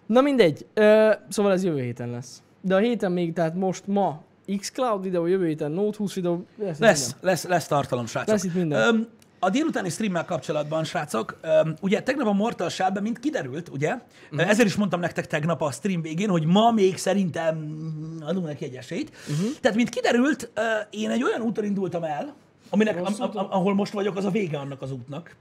[0.06, 0.66] Na mindegy.
[0.74, 2.42] Ö, szóval ez jövő héten lesz.
[2.60, 4.22] De a héten még, tehát most ma
[4.58, 6.46] xCloud videó, jövő héten Note 20 videó.
[6.56, 8.28] Lesz, Lesz, lesz, lesz tartalom, srácok.
[8.28, 8.80] Lesz itt minden.
[8.80, 13.94] Öm, a délutáni streammel kapcsolatban, srácok, öm, ugye tegnap a Mortal Shell-ben mind kiderült, ugye?
[14.30, 14.50] Uh-huh.
[14.50, 17.76] Ezért is mondtam nektek tegnap a stream végén, hogy ma még szerintem
[18.20, 19.10] adunk neki egy esélyt.
[19.30, 19.48] Uh-huh.
[19.60, 22.34] Tehát, mint kiderült, ö, én egy olyan úton indultam el,
[22.70, 25.36] aminek, am, am, ahol most vagyok, az a vége annak az útnak,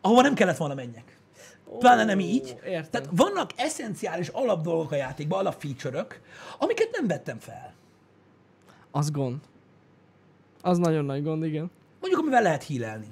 [0.00, 1.18] ahova nem kellett volna menjek.
[1.78, 2.56] Pláne nem így.
[2.64, 2.90] értem.
[2.90, 6.06] Tehát vannak eszenciális alapdolgok a játékban, alap feature
[6.58, 7.72] amiket nem vettem fel.
[8.90, 9.40] Az gond.
[10.60, 11.70] Az nagyon nagy gond, igen.
[12.00, 13.06] Mondjuk, amivel lehet hílelni.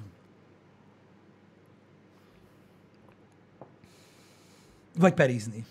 [4.97, 5.65] Vagy perizni.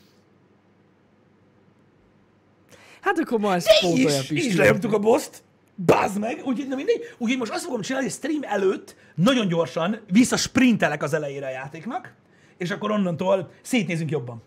[3.00, 5.42] Hát akkor ma ezt is, így lenyomtuk a boszt.
[5.84, 6.42] Bazd meg!
[6.44, 7.14] Úgyhogy, na mindegy.
[7.18, 12.14] Úgyhogy most azt fogom csinálni, hogy stream előtt nagyon gyorsan visszasprintelek az elejére a játéknak,
[12.56, 14.42] és akkor onnantól szétnézünk jobban.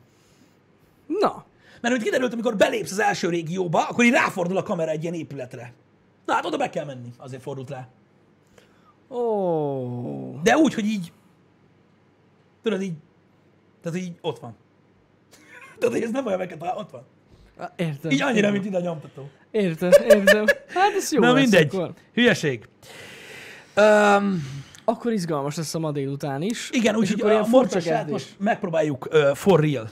[1.20, 1.46] Na,
[1.82, 5.14] Mert hogy kiderült, amikor belépsz az első régióba, akkor így ráfordul a kamera egy ilyen
[5.14, 5.74] épületre.
[6.26, 7.88] Na hát oda be kell menni, azért fordult rá.
[9.10, 10.40] Ó.
[10.42, 11.12] De úgy, hogy így,
[12.62, 12.94] tudod így,
[13.82, 14.56] tehát így ott van.
[15.80, 17.04] Tudod, hogy ez nem olyan megket, ott van.
[17.76, 18.12] Értem.
[18.12, 19.30] Így annyira, mint ide a nyomtató.
[19.52, 20.46] Értem, értem.
[20.68, 21.94] Hát ez jó Na mindegy, Akkor.
[22.14, 22.68] hülyeség.
[23.78, 24.44] Um,
[24.86, 26.70] akkor izgalmas lesz a ma délután is.
[26.72, 28.06] igen, úgyhogy a kezdés.
[28.08, 29.90] most megpróbáljuk uh, for real.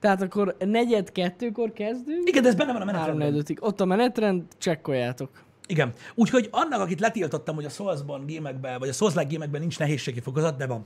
[0.00, 2.28] Tehát akkor negyed kettőkor kezdünk.
[2.28, 3.34] Igen, de ez benne van a Három menetrendben.
[3.40, 3.58] ötig.
[3.60, 5.30] Ott a menetrend, csekkoljátok.
[5.66, 5.92] Igen.
[6.14, 10.56] Úgyhogy annak, akit letiltottam, hogy a Souls-ban gémekben, vagy a Souls-like gémekben nincs nehézségi fokozat,
[10.56, 10.84] de van.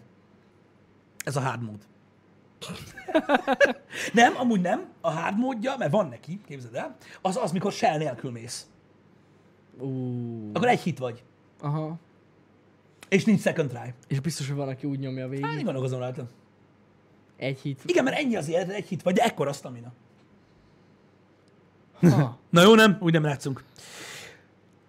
[1.24, 1.78] Ez a hard mód.
[4.12, 4.84] nem, amúgy nem.
[5.00, 8.66] A hard módja, mert van neki, képzeld el, az az, mikor shell nélkül mész.
[9.78, 10.50] Ú.
[10.52, 11.22] Akkor egy hit vagy.
[11.60, 11.96] Aha.
[13.08, 13.94] És nincs second try.
[14.08, 15.46] És biztos, hogy van, aki úgy nyomja Hát, végig.
[15.58, 16.26] én gondolkozom rajta.
[17.36, 17.80] Egy hit.
[17.86, 19.92] Igen, mert ennyi az élet, egy hit vagy, de ekkora stamina.
[22.00, 22.38] Ha.
[22.50, 22.96] Na jó, nem?
[23.00, 23.64] Úgy nem látszunk.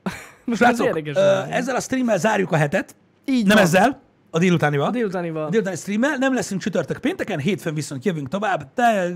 [0.46, 1.16] Most ez Srácok, érdekes.
[1.16, 2.96] ö, ezzel a streammel zárjuk a hetet.
[3.26, 3.66] Így Nem van.
[3.66, 4.02] ezzel,
[4.32, 4.88] a délutánival.
[4.88, 5.46] A délutánival.
[5.46, 8.74] A délutáni streammel, nem leszünk csütörtök pénteken, hétfőn viszont jövünk tovább.
[8.74, 9.14] Te,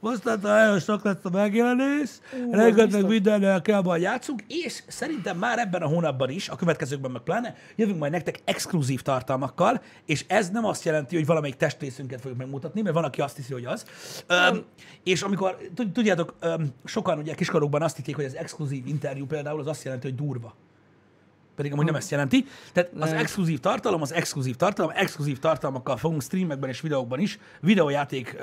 [0.00, 2.10] most nagyon sok lesz a megjelenés,
[2.50, 7.22] rengeteg mindennel kell majd játszunk, és szerintem már ebben a hónapban is, a következőkben meg
[7.22, 12.38] pláne, jövünk majd nektek exkluzív tartalmakkal, és ez nem azt jelenti, hogy valamelyik testrészünket fogjuk
[12.38, 13.84] megmutatni, mert van, aki azt hiszi, hogy az.
[14.26, 14.64] Öm,
[15.04, 19.60] és amikor, tud- tudjátok, öm, sokan ugye kiskorokban azt hitték, hogy az exkluzív interjú például
[19.60, 20.54] az azt jelenti, hogy durva
[21.60, 22.44] pedig amúgy nem ezt jelenti.
[22.72, 28.36] Tehát az exkluzív tartalom, az exkluzív tartalom, exkluzív tartalmakkal fogunk streamekben és videókban is videójáték,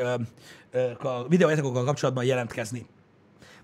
[1.28, 2.86] videójátékokkal kapcsolatban jelentkezni.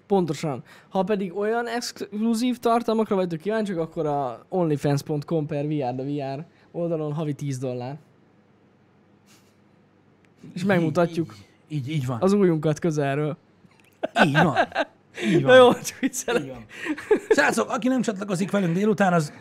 [0.08, 0.64] Pontosan.
[0.90, 7.14] Ha pedig olyan exkluzív tartalmakra vagytok kíváncsiak, akkor a onlyfans.com per VR the VR oldalon
[7.14, 7.98] havi 10 dollár.
[10.54, 11.36] És megmutatjuk
[11.68, 12.22] Így, így, így van.
[12.22, 13.38] az újunkat közelről.
[14.26, 14.56] Így van.
[15.26, 15.56] Így Na van.
[15.58, 16.44] jó, csak viccelek.
[17.30, 19.34] Srácok, aki nem csatlakozik velünk délután, az...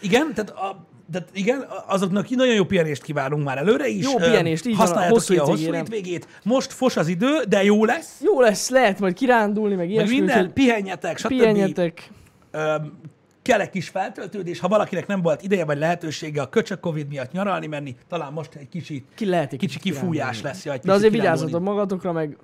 [0.00, 4.04] Igen, tehát, a, tehát igen, azoknak nagyon jó pihenést kívánunk már előre is.
[4.04, 6.28] Jó pihenést, így van, a Használjátok hosszú ki a hosszú hétvégét.
[6.44, 8.20] Most fos az idő, de jó lesz.
[8.22, 11.28] Jó lesz, lehet majd kirándulni, meg Meg ilyesmi, minden, úgyhogy pihenjetek, stb.
[11.28, 12.10] pihenjetek.
[12.50, 12.98] Öm,
[13.42, 17.32] kell egy kis feltöltődés, ha valakinek nem volt ideje vagy lehetősége a köcsök Covid miatt
[17.32, 20.64] nyaralni menni, talán most egy kicsi, Ki lehet egy kicsi kicsit kifújás lesz.
[20.64, 22.36] Ja, egy De azért kicsit vigyázzatok magatokra, meg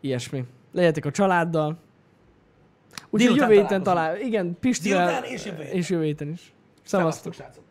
[0.00, 0.44] ilyesmi.
[0.78, 1.78] Legyetek a családdal.
[3.10, 4.20] Úgyhogy jövő héten talál.
[4.20, 5.24] Igen, Pistivel.
[5.72, 6.28] És jövő héten.
[6.28, 6.52] Is.
[6.84, 7.64] Szevasztok, Szevasztok.